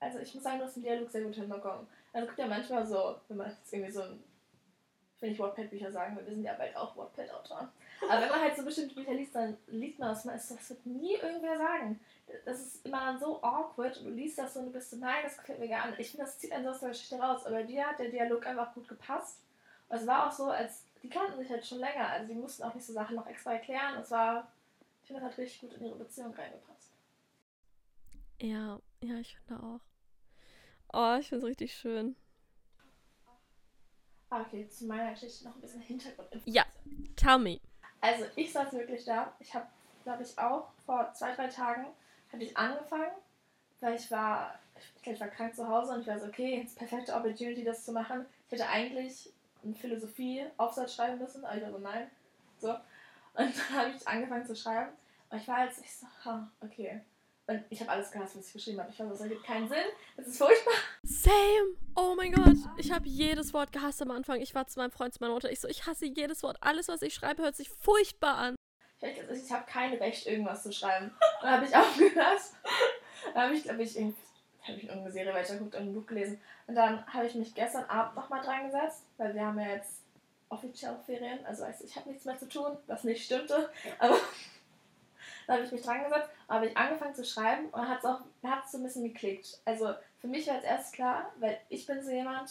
[0.00, 1.86] also ich muss sagen, du hast den Dialog sehr gut hinbekommen.
[2.12, 4.22] Also es gibt ja manchmal so, wenn man jetzt irgendwie so ein,
[5.20, 7.68] wenn ich Wattpad-Bücher sagen will, wir sind ja bald auch Wattpad-Autoren.
[8.02, 10.70] Aber wenn man halt so bestimmte Bücher liest, dann liest man das, man ist, das
[10.70, 12.00] wird nie irgendwer sagen.
[12.44, 14.96] Das ist immer dann so awkward und du liest das so und du bist so,
[14.96, 16.00] nein, das gefällt mir gar nicht.
[16.00, 17.46] Ich finde, das zieht einen so aus der Geschichte raus.
[17.46, 19.40] Aber dir hat der Dialog einfach gut gepasst.
[19.88, 22.08] Und es war auch so, als die kannten sich halt schon länger.
[22.08, 24.00] Also die mussten auch nicht so Sachen noch extra erklären.
[24.00, 24.50] Es war,
[25.02, 26.90] ich finde, das hat richtig gut in ihre Beziehung reingepasst.
[28.40, 29.80] Ja, ja, ich finde auch.
[30.92, 32.16] Oh, ich finde es richtig schön.
[34.30, 36.42] Ah, okay, zu meiner Geschichte noch ein bisschen Hintergrund.
[36.44, 36.64] Ja,
[37.16, 37.60] tell me.
[38.04, 39.32] Also ich saß wirklich da.
[39.40, 39.66] Ich habe,
[40.02, 41.86] glaube ich, auch vor zwei, drei Tagen
[42.30, 43.12] hatte ich angefangen,
[43.80, 46.58] weil ich war, ich, glaub, ich war krank zu Hause und ich war so, okay,
[46.58, 48.26] jetzt perfekte Opportunity, das zu machen.
[48.46, 49.32] Ich hätte eigentlich
[49.62, 52.10] einen Philosophie-Aufsatz schreiben müssen, aber ich war so, nein.
[52.58, 52.68] So.
[52.68, 52.78] Und
[53.34, 54.92] dann habe ich angefangen zu schreiben.
[55.30, 57.00] Und ich war jetzt, ich so, ha, okay.
[57.46, 58.90] Und ich habe alles gehasst, was ich geschrieben habe.
[58.90, 59.84] Ich fand, das ergibt keinen Sinn.
[60.16, 60.72] Das ist furchtbar.
[61.02, 61.76] Same.
[61.94, 62.56] Oh mein Gott.
[62.78, 64.40] Ich habe jedes Wort gehasst am Anfang.
[64.40, 65.50] Ich war zu meinem Freund, zu meiner Mutter.
[65.50, 66.56] Ich so, ich hasse jedes Wort.
[66.60, 68.56] Alles, was ich schreibe, hört sich furchtbar an.
[69.00, 71.06] Ich, ich habe kein Recht, irgendwas zu schreiben.
[71.06, 72.40] Und dann habe ich aufgehört.
[73.34, 74.16] Dann habe ich, glaube ich, irgendwie
[74.66, 76.40] habe ich irgendeine Serie weitergeguckt und ein Buch gelesen.
[76.66, 80.02] Und dann habe ich mich gestern Abend nochmal dran gesetzt, weil wir haben ja jetzt
[80.48, 81.44] offiziell Ferien.
[81.44, 83.70] Also ich habe nichts mehr zu tun, was nicht stimmte.
[83.98, 84.16] Aber
[85.46, 88.20] da habe ich mich dran gesetzt, habe ich angefangen zu schreiben und hat es auch
[88.42, 89.58] hat's so ein bisschen geklickt.
[89.64, 92.50] Also für mich war jetzt erst klar, weil ich bin so jemand,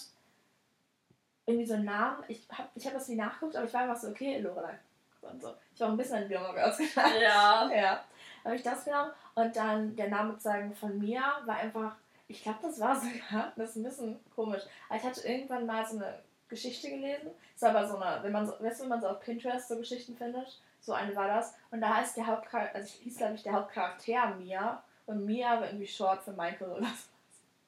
[1.45, 3.97] irgendwie so einen Namen, ich habe ich hab das nie nachgeguckt, aber ich war einfach
[3.97, 4.77] so, okay, Lorelei.
[5.21, 5.53] Und so.
[5.73, 7.21] Ich war auch ein bisschen an Björn ausgedacht.
[7.21, 7.69] Ja.
[7.75, 8.03] ja.
[8.43, 11.95] Habe ich das genommen und dann der Name sozusagen von mir war einfach,
[12.27, 14.63] ich glaube, das war sogar, das ist ein bisschen komisch.
[14.89, 16.19] Aber ich hatte irgendwann mal so eine
[16.49, 17.31] Geschichte gelesen.
[17.55, 19.67] Es war aber so eine, wenn man so, weißt du, wenn man so auf Pinterest
[19.67, 21.55] so Geschichten findet, so eine war das.
[21.71, 24.84] Und da heißt der Hauptcharakter, also hieß glaube ich der Hauptcharakter Mia.
[25.05, 27.09] Und Mia war irgendwie short für Michael oder so.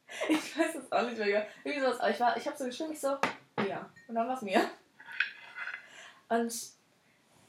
[0.30, 1.48] Ich weiß es auch nicht mehr.
[1.64, 2.00] Irgendwie sowas.
[2.00, 3.18] Aber ich, war, ich habe so geschrieben, ich so,
[3.58, 3.90] Mia.
[4.08, 4.62] Und dann war es Mia.
[6.30, 6.54] Und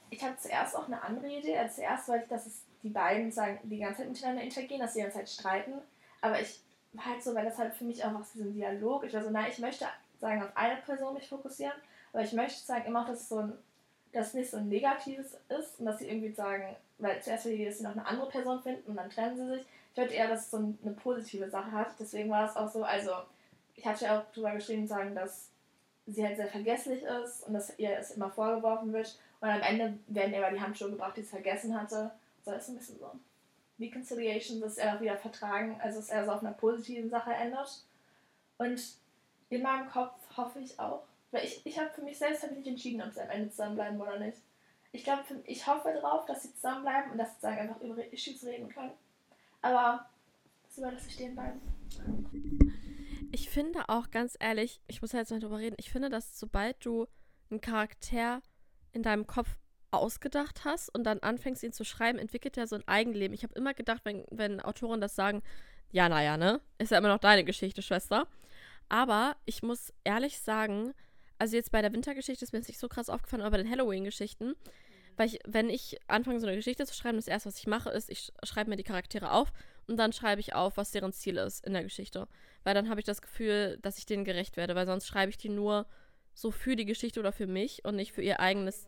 [0.09, 1.57] ich hatte zuerst auch eine andere Idee.
[1.57, 4.93] Also zuerst wollte ich, dass es die beiden sagen, die ganze Zeit miteinander interagieren, dass
[4.93, 5.73] sie die ganze Zeit streiten.
[6.21, 6.61] Aber ich
[6.93, 9.29] war halt so, weil das halt für mich einfach aus diesem Dialog, ich war so,
[9.29, 9.85] nein, ich möchte
[10.19, 11.75] sagen, auf eine Person mich fokussieren,
[12.11, 13.53] aber ich möchte sagen immer auch, dass es so ein
[14.11, 17.83] das nicht so ein negatives ist und dass sie irgendwie sagen, weil zuerst will sie
[17.83, 19.65] noch eine andere Person finden und dann trennen sie sich.
[19.91, 21.89] Ich wollte eher, dass es so eine positive Sache hat.
[21.99, 23.11] Deswegen war es auch so, also
[23.75, 25.49] ich hatte ja auch drüber geschrieben, sagen, dass
[26.07, 29.17] sie halt sehr vergesslich ist und dass ihr es immer vorgeworfen wird.
[29.39, 32.11] Und am Ende werden ihr aber die Handschuhe gebracht, die es vergessen hatte.
[32.43, 33.11] So ist ein bisschen so.
[33.79, 37.83] Reconciliation, dass er wieder vertragen, also dass er so auf einer positiven Sache ändert.
[38.57, 38.81] Und
[39.49, 42.59] in meinem Kopf hoffe ich auch, weil ich, ich habe für mich selbst habe ich
[42.59, 44.37] nicht entschieden, ob sie am Ende zusammenbleiben oder nicht.
[44.91, 48.43] Ich glaube, ich hoffe darauf, dass sie zusammenbleiben und dass sie sagen, einfach über Issues
[48.45, 48.93] reden können.
[49.61, 50.09] Aber
[50.65, 51.61] das überlasse ich denen beiden.
[53.31, 56.83] Ich finde auch ganz ehrlich, ich muss jetzt mal drüber reden, ich finde, dass sobald
[56.85, 57.07] du
[57.49, 58.41] einen Charakter
[58.93, 59.57] in deinem Kopf
[59.91, 63.33] ausgedacht hast und dann anfängst, ihn zu schreiben, entwickelt er so ein Eigenleben.
[63.33, 65.41] Ich habe immer gedacht, wenn, wenn Autoren das sagen,
[65.91, 66.61] ja, naja, ne?
[66.77, 68.27] Ist ja immer noch deine Geschichte, Schwester.
[68.89, 70.93] Aber ich muss ehrlich sagen,
[71.37, 73.71] also jetzt bei der Wintergeschichte ist mir jetzt nicht so krass aufgefallen, aber bei den
[73.71, 74.55] Halloween-Geschichten,
[75.17, 77.89] weil ich, wenn ich anfange, so eine Geschichte zu schreiben, das erste, was ich mache,
[77.89, 79.51] ist, ich schreibe mir die Charaktere auf
[79.87, 82.27] und dann schreibe ich auf, was deren Ziel ist in der Geschichte.
[82.63, 85.37] Weil dann habe ich das Gefühl, dass ich denen gerecht werde, weil sonst schreibe ich
[85.37, 85.87] die nur
[86.33, 88.87] so für die Geschichte oder für mich und nicht für ihr eigenes.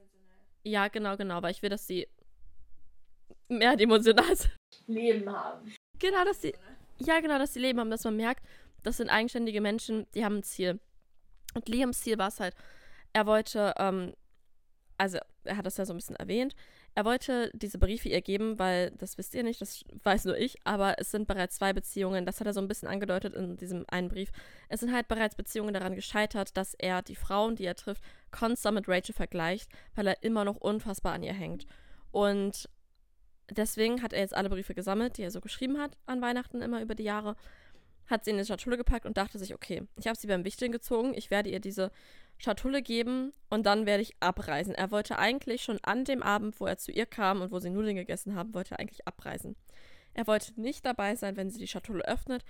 [0.64, 2.08] Ja, genau, genau, weil ich will, dass sie
[3.48, 4.56] mehr emotional sind.
[4.86, 5.74] Leben haben.
[5.98, 6.54] Genau, dass sie.
[7.00, 8.46] Ja, genau, dass sie Leben haben, dass man merkt,
[8.84, 10.80] das sind eigenständige Menschen, die haben ein Ziel.
[11.54, 12.56] Und Liams Ziel war es halt,
[13.14, 14.14] er wollte, ähm,
[14.98, 16.56] also er hat das ja so ein bisschen erwähnt,
[16.96, 20.58] er wollte diese Briefe ihr geben, weil, das wisst ihr nicht, das weiß nur ich,
[20.64, 23.86] aber es sind bereits zwei Beziehungen, das hat er so ein bisschen angedeutet in diesem
[23.88, 24.32] einen Brief.
[24.68, 28.76] Es sind halt bereits Beziehungen daran gescheitert, dass er die Frauen, die er trifft, konstant
[28.76, 31.68] mit Rachel vergleicht, weil er immer noch unfassbar an ihr hängt.
[32.12, 32.70] Und
[33.50, 36.82] deswegen hat er jetzt alle Briefe gesammelt, die er so geschrieben hat an Weihnachten immer
[36.82, 37.36] über die Jahre
[38.10, 40.72] hat sie in eine Schatulle gepackt und dachte sich, okay, ich habe sie beim Wichteln
[40.72, 41.92] gezogen, ich werde ihr diese
[42.38, 44.74] Schatulle geben und dann werde ich abreisen.
[44.74, 47.70] Er wollte eigentlich schon an dem Abend, wo er zu ihr kam und wo sie
[47.70, 49.56] Nudeln gegessen haben, wollte er eigentlich abreisen.
[50.14, 52.44] Er wollte nicht dabei sein, wenn sie die Schatulle öffnet.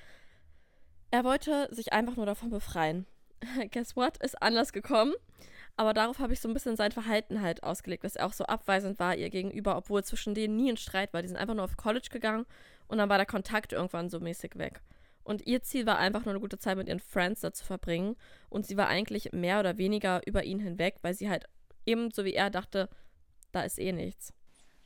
[1.11, 3.05] Er wollte sich einfach nur davon befreien.
[3.71, 4.17] Guess what?
[4.17, 5.13] Ist anders gekommen.
[5.75, 8.43] Aber darauf habe ich so ein bisschen sein Verhalten halt ausgelegt, dass er auch so
[8.43, 11.21] abweisend war ihr gegenüber, obwohl zwischen denen nie ein Streit war.
[11.21, 12.45] Die sind einfach nur auf College gegangen
[12.87, 14.81] und dann war der Kontakt irgendwann so mäßig weg.
[15.29, 18.15] Und ihr Ziel war einfach nur eine gute Zeit mit ihren Friends da zu verbringen.
[18.49, 21.45] Und sie war eigentlich mehr oder weniger über ihn hinweg, weil sie halt
[21.85, 22.89] ebenso wie er dachte,
[23.51, 24.33] da ist eh nichts.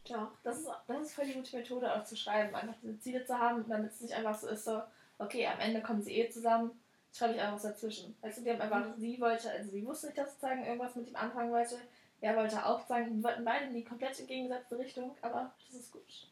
[0.05, 3.23] Doch, das ist, das ist voll die gute Methode auch zu schreiben, einfach diese Ziele
[3.23, 4.81] zu haben, damit es nicht einfach so ist, so,
[5.17, 6.71] okay, am Ende kommen sie eh zusammen,
[7.13, 8.13] schreibe ich einfach was dazwischen.
[8.19, 8.99] Weißt du, die haben einfach, Mhm.
[8.99, 11.77] sie wollte, also sie wusste nicht, dass sozusagen irgendwas mit ihm anfangen wollte,
[12.19, 15.91] er wollte auch sagen, die wollten beide in die komplett entgegengesetzte Richtung, aber das ist
[15.93, 16.27] gut.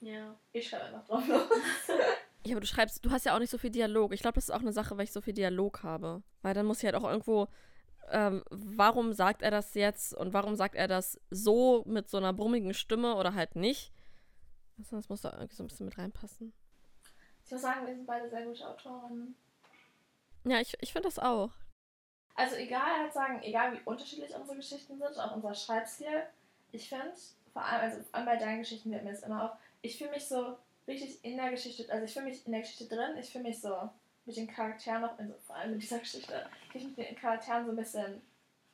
[0.00, 0.34] Ja.
[0.52, 1.46] Ich schreibe einfach drauf los.
[2.44, 4.12] Ja, aber du schreibst, du hast ja auch nicht so viel Dialog.
[4.12, 6.22] Ich glaube, das ist auch eine Sache, weil ich so viel Dialog habe.
[6.42, 7.46] Weil dann muss ich halt auch irgendwo,
[8.10, 12.32] ähm, warum sagt er das jetzt und warum sagt er das so mit so einer
[12.32, 13.92] brummigen Stimme oder halt nicht?
[14.78, 16.52] Also das muss da irgendwie so ein bisschen mit reinpassen.
[17.44, 19.36] Ich muss sagen, wir sind beide sehr gute Autorinnen.
[20.44, 21.50] Ja, ich, ich finde das auch.
[22.34, 26.24] Also egal, halt sagen, egal wie unterschiedlich unsere Geschichten sind, auch unser Schreibstil,
[26.72, 27.12] ich finde,
[27.52, 30.10] vor allem, also vor allem bei deinen Geschichten wird mir das immer auch, ich fühle
[30.10, 30.56] mich so
[30.88, 33.60] richtig in der Geschichte, also ich fühle mich in der Geschichte drin, ich fühle mich
[33.60, 33.90] so
[34.24, 37.64] mit den Charakteren noch, also vor allem mit dieser Geschichte, ich mich mit den Charakteren
[37.64, 38.20] so ein bisschen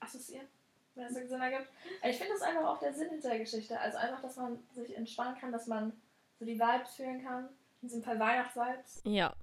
[0.00, 0.46] assoziieren,
[0.94, 1.70] wenn das so Sinn ergibt.
[2.00, 4.58] Aber ich finde das einfach auch der Sinn hinter der Geschichte, also einfach, dass man
[4.74, 5.92] sich entspannen kann, dass man
[6.38, 7.48] so die Vibes fühlen kann,
[7.82, 9.02] in diesem Fall Weihnachtsvibes.
[9.04, 9.34] Ja.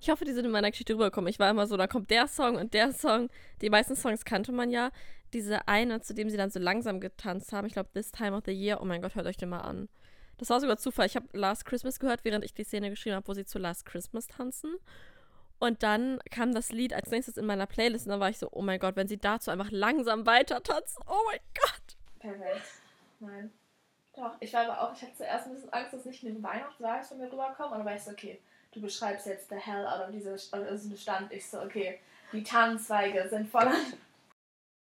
[0.00, 1.28] Ich hoffe, die sind in meiner Geschichte rübergekommen.
[1.28, 3.30] Ich war immer so, da kommt der Song und der Song.
[3.60, 4.92] Die meisten Songs kannte man ja.
[5.32, 8.44] Diese eine, zu dem sie dann so langsam getanzt haben, ich glaube, This Time of
[8.46, 9.88] the Year, oh mein Gott, hört euch den mal an.
[10.38, 11.06] Das war sogar Zufall.
[11.06, 13.84] Ich habe Last Christmas gehört, während ich die Szene geschrieben habe, wo sie zu Last
[13.86, 14.76] Christmas tanzen.
[15.58, 18.48] Und dann kam das Lied als nächstes in meiner Playlist und dann war ich so,
[18.52, 21.96] oh mein Gott, wenn sie dazu einfach langsam weiter tanzen, oh mein Gott.
[22.20, 22.62] Perfekt.
[23.18, 23.52] Nein.
[24.14, 27.08] Doch, ich war aber auch, ich hatte zuerst ein bisschen Angst, dass nicht eine Weihnachtsvibes
[27.08, 27.72] von mir rüberkommen.
[27.72, 28.40] Und dann war ich so, okay,
[28.72, 31.32] du beschreibst jetzt the hell out of diese also Stand.
[31.32, 31.98] Ich so, okay,
[32.32, 33.74] die Tannenzweige sind voller.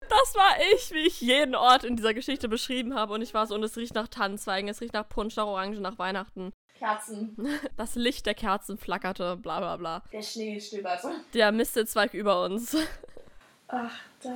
[0.08, 3.14] Das war ich, wie ich jeden Ort in dieser Geschichte beschrieben habe.
[3.14, 5.80] Und ich war so, und es riecht nach Tannenzweigen, es riecht nach Punsch, nach Orange,
[5.80, 6.52] nach Weihnachten.
[6.78, 7.36] Kerzen,
[7.76, 10.02] Das Licht der Kerzen flackerte, bla bla bla.
[10.12, 11.10] der Schnee stöberte.
[11.32, 12.76] Der Mistelzweig über uns.
[13.68, 14.30] Ach, doch.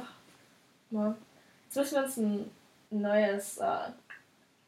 [0.90, 1.14] Ja.
[1.66, 2.50] Jetzt müssen wir uns ein
[2.90, 3.94] neues, äh, ein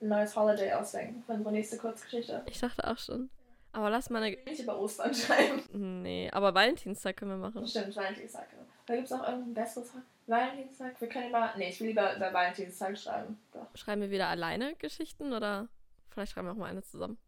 [0.08, 2.42] neues Holiday ausdenken für unsere nächste Kurzgeschichte.
[2.46, 3.30] Ich dachte auch schon.
[3.72, 4.36] Aber lass mal eine.
[4.44, 5.62] Nicht über Ostern schreiben.
[6.02, 7.66] Nee, aber Valentinstag können wir machen.
[7.66, 8.46] Stimmt, Valentinstag.
[8.86, 9.92] Da gibt es auch irgendein besseres
[10.26, 11.00] Valentinstag.
[11.00, 11.52] Wir können immer.
[11.56, 13.40] Nee, ich will lieber über Valentinstag schreiben.
[13.52, 13.66] Doch.
[13.74, 15.68] Schreiben wir wieder alleine Geschichten oder
[16.10, 17.18] vielleicht schreiben wir auch mal eine zusammen?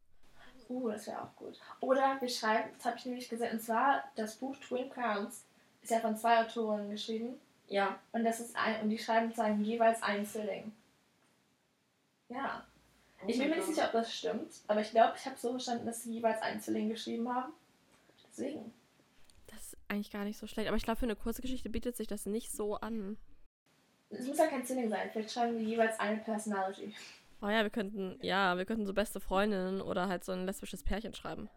[0.69, 1.61] Uh, das wäre auch gut.
[1.81, 5.45] Oder wir schreiben, das habe ich nämlich gesehen, und zwar das Buch Twin Crowns
[5.83, 7.35] ist ja von zwei Autorinnen geschrieben.
[7.69, 7.99] Ja.
[8.13, 10.73] Und das ist ein, und die schreiben sozusagen jeweils einen Zwilling.
[12.29, 12.65] Ja.
[13.27, 15.87] Ich bin mir nicht sicher, ob das stimmt, aber ich glaube, ich habe so verstanden,
[15.87, 17.53] dass sie jeweils einen Zwilling geschrieben haben.
[18.29, 18.73] Deswegen.
[19.95, 20.67] Eigentlich gar nicht so schlecht.
[20.67, 23.17] Aber ich glaube, für eine kurze Geschichte bietet sich das nicht so an.
[24.11, 26.93] Es muss ja kein Zwilling sein, vielleicht schreiben wir jeweils eine Personality.
[27.41, 30.83] Oh ja, wir könnten, ja, wir könnten so beste Freundinnen oder halt so ein lesbisches
[30.83, 31.49] Pärchen schreiben.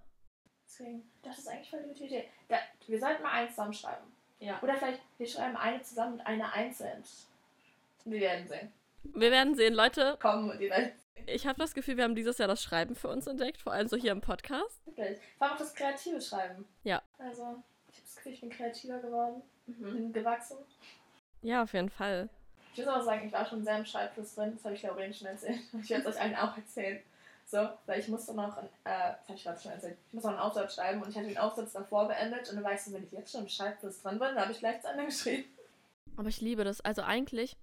[0.68, 2.26] Deswegen, das ist eigentlich voll eine gute Idee.
[2.48, 4.06] Da, wir sollten mal eins zusammen schreiben.
[4.40, 4.62] Ja.
[4.62, 7.04] Oder vielleicht, wir schreiben eine zusammen und eine einzeln.
[8.06, 8.72] Wir werden sehen.
[9.02, 10.16] Wir werden sehen, Leute.
[10.22, 10.94] Kommen und die Welt.
[11.26, 13.88] Ich habe das Gefühl, wir haben dieses Jahr das Schreiben für uns entdeckt, vor allem
[13.88, 14.86] so hier im Podcast.
[14.86, 15.18] Wirklich.
[15.40, 16.66] Vor allem auch das kreative Schreiben.
[16.84, 17.02] Ja.
[17.18, 17.64] Also,
[18.26, 19.42] ich ich bin kreativer geworden.
[19.68, 19.94] Mhm.
[19.94, 20.58] Bin gewachsen.
[21.42, 22.30] Ja, auf jeden Fall.
[22.74, 24.54] Ich muss aber sagen, ich war schon sehr im Schreibfluss drin.
[24.54, 25.60] Das habe ich Lauren schon erzählt.
[25.82, 27.00] Ich werde es euch allen auch erzählen.
[27.46, 30.38] So, weil ich musste noch, äh, das habe ich gerade schon erzählt, ich musste noch
[30.38, 33.06] einen Aufsatz schreiben und ich hatte den Aufsatz davor beendet und dann weißt du, wenn
[33.06, 35.46] ich jetzt schon im Schreibfluss drin bin, dann habe ich gleich zu Ende geschrieben.
[36.18, 36.82] Aber ich liebe das.
[36.82, 37.56] Also eigentlich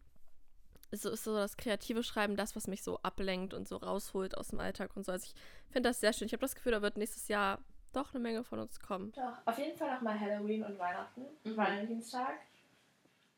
[0.90, 4.38] ist so, ist so das kreative Schreiben das, was mich so ablenkt und so rausholt
[4.38, 5.12] aus dem Alltag und so.
[5.12, 5.34] Also ich
[5.70, 6.26] finde das sehr schön.
[6.26, 7.58] Ich habe das Gefühl, da wird nächstes Jahr
[7.96, 9.12] doch eine Menge von uns kommen.
[9.12, 11.24] Doch, auf jeden Fall nochmal Halloween und Weihnachten.
[11.44, 11.56] Mhm.
[11.56, 12.34] Valentinstag.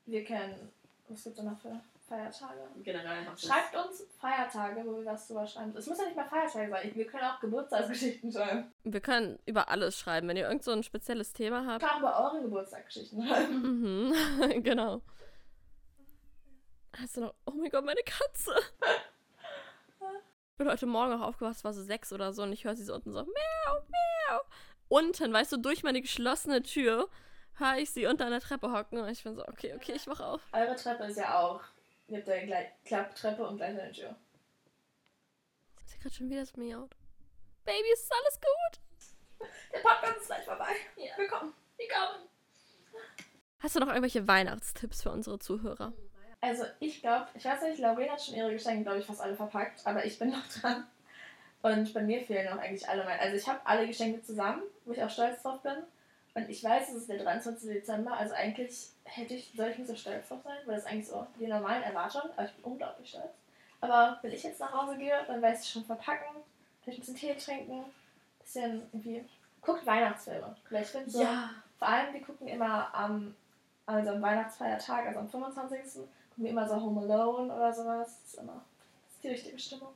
[0.07, 0.71] Wir können,
[1.09, 2.61] was gibt es noch für Feiertage?
[2.85, 5.75] Generell das- Schreibt uns Feiertage, wo wir was drüber schreiben.
[5.77, 6.95] Es muss ja nicht mal Feiertage sein.
[6.95, 8.73] Wir können auch Geburtstagsgeschichten schreiben.
[8.85, 10.29] Wir können über alles schreiben.
[10.29, 11.83] Wenn ihr irgend so ein spezielles Thema Wir habt.
[11.85, 14.11] können auch über eure Geburtstagsgeschichten schreiben.
[14.11, 14.15] Mhm,
[14.63, 15.03] genau.
[16.97, 17.35] Hast du noch.
[17.47, 18.53] Oh mein Gott, meine Katze.
[20.57, 22.75] Ich bin heute Morgen auch aufgewacht, es war so sechs oder so und ich höre
[22.75, 24.41] sie so unten so miau, miau.
[24.89, 27.11] Unten, weißt du, durch meine geschlossene Tür
[27.57, 30.21] höre ich sie unter einer Treppe hocken und ich bin so, okay, okay, ich wach
[30.21, 30.41] auf.
[30.55, 31.61] Eure Treppe ist ja auch.
[32.07, 34.17] Ihr habt ja gleich Klapptreppe und gleich eine Tür.
[35.85, 36.97] Sie gerade schon wieder so miaut.
[37.67, 39.49] Baby, ist alles gut?
[39.75, 40.75] Der Podcast ist gleich vorbei.
[40.97, 41.19] Ja.
[41.19, 41.53] Willkommen.
[41.77, 42.31] Willkommen.
[43.59, 45.93] Hast du noch irgendwelche Weihnachtstipps für unsere Zuhörer?
[46.41, 49.35] Also ich glaube, ich weiß nicht, Lauren hat schon ihre Geschenke, glaube ich, fast alle
[49.35, 50.87] verpackt, aber ich bin noch dran.
[51.63, 53.19] Und bei mir fehlen noch eigentlich alle meine.
[53.21, 55.77] Also ich habe alle Geschenke zusammen, wo ich auch stolz drauf bin.
[56.35, 57.69] Und ich weiß, es ist der 23.
[57.71, 60.91] Dezember, also eigentlich hätte ich, soll ich nicht so stolz drauf sein, weil das ist
[60.91, 63.33] eigentlich so die normalen Erwartungen, aber ich bin unglaublich stolz.
[63.81, 66.27] Aber wenn ich jetzt nach Hause gehe, dann weiß ich schon verpacken,
[66.83, 67.85] vielleicht ein bisschen Tee trinken, ein
[68.43, 69.25] bisschen irgendwie.
[69.63, 70.55] Guckt Weihnachtsfilme.
[70.71, 71.51] Weil ich finde so, Ja.
[71.79, 73.35] vor allem, wir gucken immer am,
[73.87, 76.03] also am Weihnachtsfeiertag, also am 25.
[76.37, 78.21] wir immer so Home Alone oder sowas.
[78.23, 78.65] Das ist immer
[79.05, 79.95] das ist die richtige Stimmung.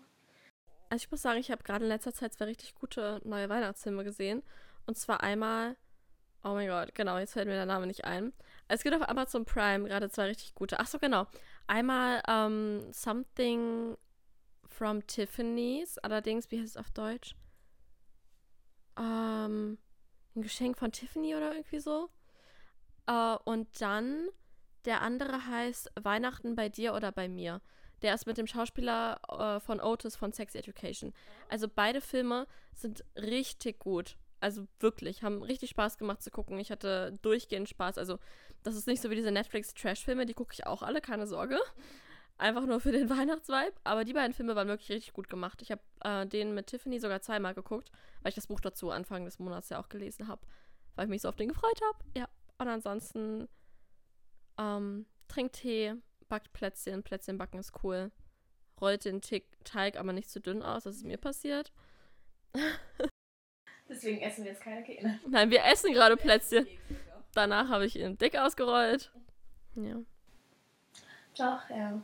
[0.88, 4.02] Also ich muss sagen, ich habe gerade in letzter Zeit zwei richtig gute neue Weihnachtsfilme
[4.02, 4.42] gesehen.
[4.86, 5.76] Und zwar einmal,
[6.42, 8.32] oh mein Gott, genau, jetzt fällt mir der Name nicht ein.
[8.66, 10.80] Es gibt auf Amazon Prime gerade zwei richtig gute.
[10.80, 11.26] Ach so, genau.
[11.66, 13.96] Einmal ähm, Something
[14.66, 17.36] from Tiffany's, allerdings, wie heißt es auf Deutsch?
[18.98, 19.78] Ähm,
[20.34, 22.10] ein Geschenk von Tiffany oder irgendwie so.
[23.06, 24.28] Äh, und dann
[24.84, 27.60] der andere heißt Weihnachten bei dir oder bei mir.
[28.02, 31.12] Der ist mit dem Schauspieler äh, von Otis von Sex Education.
[31.48, 34.16] Also beide Filme sind richtig gut.
[34.40, 36.58] Also wirklich, haben richtig Spaß gemacht zu gucken.
[36.58, 37.98] Ich hatte durchgehend Spaß.
[37.98, 38.18] Also
[38.62, 41.58] das ist nicht so wie diese Netflix-Trash-Filme, die gucke ich auch alle, keine Sorge.
[42.38, 43.74] Einfach nur für den Weihnachtsvibe.
[43.84, 45.60] Aber die beiden Filme waren wirklich richtig gut gemacht.
[45.60, 47.90] Ich habe äh, den mit Tiffany sogar zweimal geguckt,
[48.22, 50.40] weil ich das Buch dazu Anfang des Monats ja auch gelesen habe.
[50.96, 51.98] Weil ich mich so auf den gefreut habe.
[52.16, 52.28] Ja.
[52.56, 53.46] Und ansonsten
[54.60, 55.94] ähm, trinkt Tee,
[56.28, 57.02] backt Plätzchen.
[57.02, 58.10] Plätzchen backen ist cool.
[58.80, 60.84] Rollt den Teig aber nicht zu dünn aus.
[60.84, 61.72] Das ist mir passiert.
[63.88, 65.18] Deswegen essen wir jetzt keine Kekse.
[65.28, 66.66] Nein, wir essen gerade Plätzchen.
[67.34, 69.10] Danach habe ich ihn dick ausgerollt.
[69.74, 69.96] Ja.
[71.36, 72.00] Doch, ja.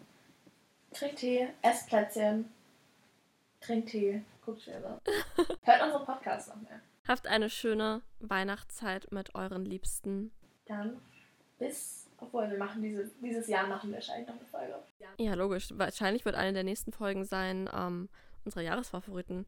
[0.92, 2.52] Trinkt Tee, esst Plätzchen.
[3.60, 5.00] Trinkt Tee, guckt Filme.
[5.62, 6.80] Hört unsere Podcasts noch mehr.
[7.06, 10.32] Habt eine schöne Weihnachtszeit mit euren Liebsten.
[10.66, 11.00] Dann
[11.58, 14.74] bis, obwohl wir machen diese, dieses Jahr machen wir wahrscheinlich noch eine Folge.
[15.18, 15.68] Ja, logisch.
[15.74, 18.08] Wahrscheinlich wird eine der nächsten Folgen sein ähm,
[18.44, 19.46] unsere Jahresfavoriten.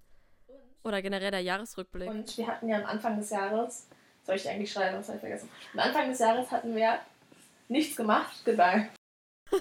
[0.85, 2.09] Oder generell der Jahresrückblick.
[2.09, 3.89] Und wir hatten ja am Anfang des Jahres,
[4.23, 5.49] soll ich eigentlich schreiben, das habe ich vergessen.
[5.75, 7.01] Am Anfang des Jahres hatten wir
[7.69, 8.43] nichts gemacht.
[8.45, 8.89] Goodbye.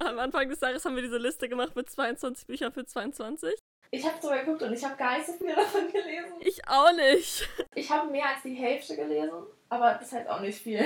[0.00, 3.54] Am Anfang des Jahres haben wir diese Liste gemacht mit 22 Büchern für 22.
[3.90, 6.34] Ich habe sogar geguckt und ich habe gar nicht so viel davon gelesen.
[6.40, 7.48] Ich auch nicht.
[7.74, 10.84] Ich habe mehr als die Hälfte gelesen, aber das ist halt auch nicht viel.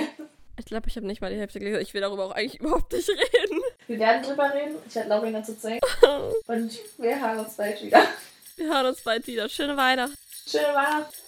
[0.59, 1.81] Ich glaube, ich habe nicht mal die Hälfte gelesen.
[1.81, 3.61] Ich will darüber auch eigentlich überhaupt nicht reden.
[3.87, 4.75] Wir werden drüber reden.
[4.87, 5.79] Ich werde Laurin dazu zeigen.
[6.47, 8.03] Und wir hören uns bald wieder.
[8.55, 9.47] Wir hören uns bald wieder.
[9.49, 10.17] Schöne Weihnachten.
[10.47, 11.26] Schöne Weihnachten.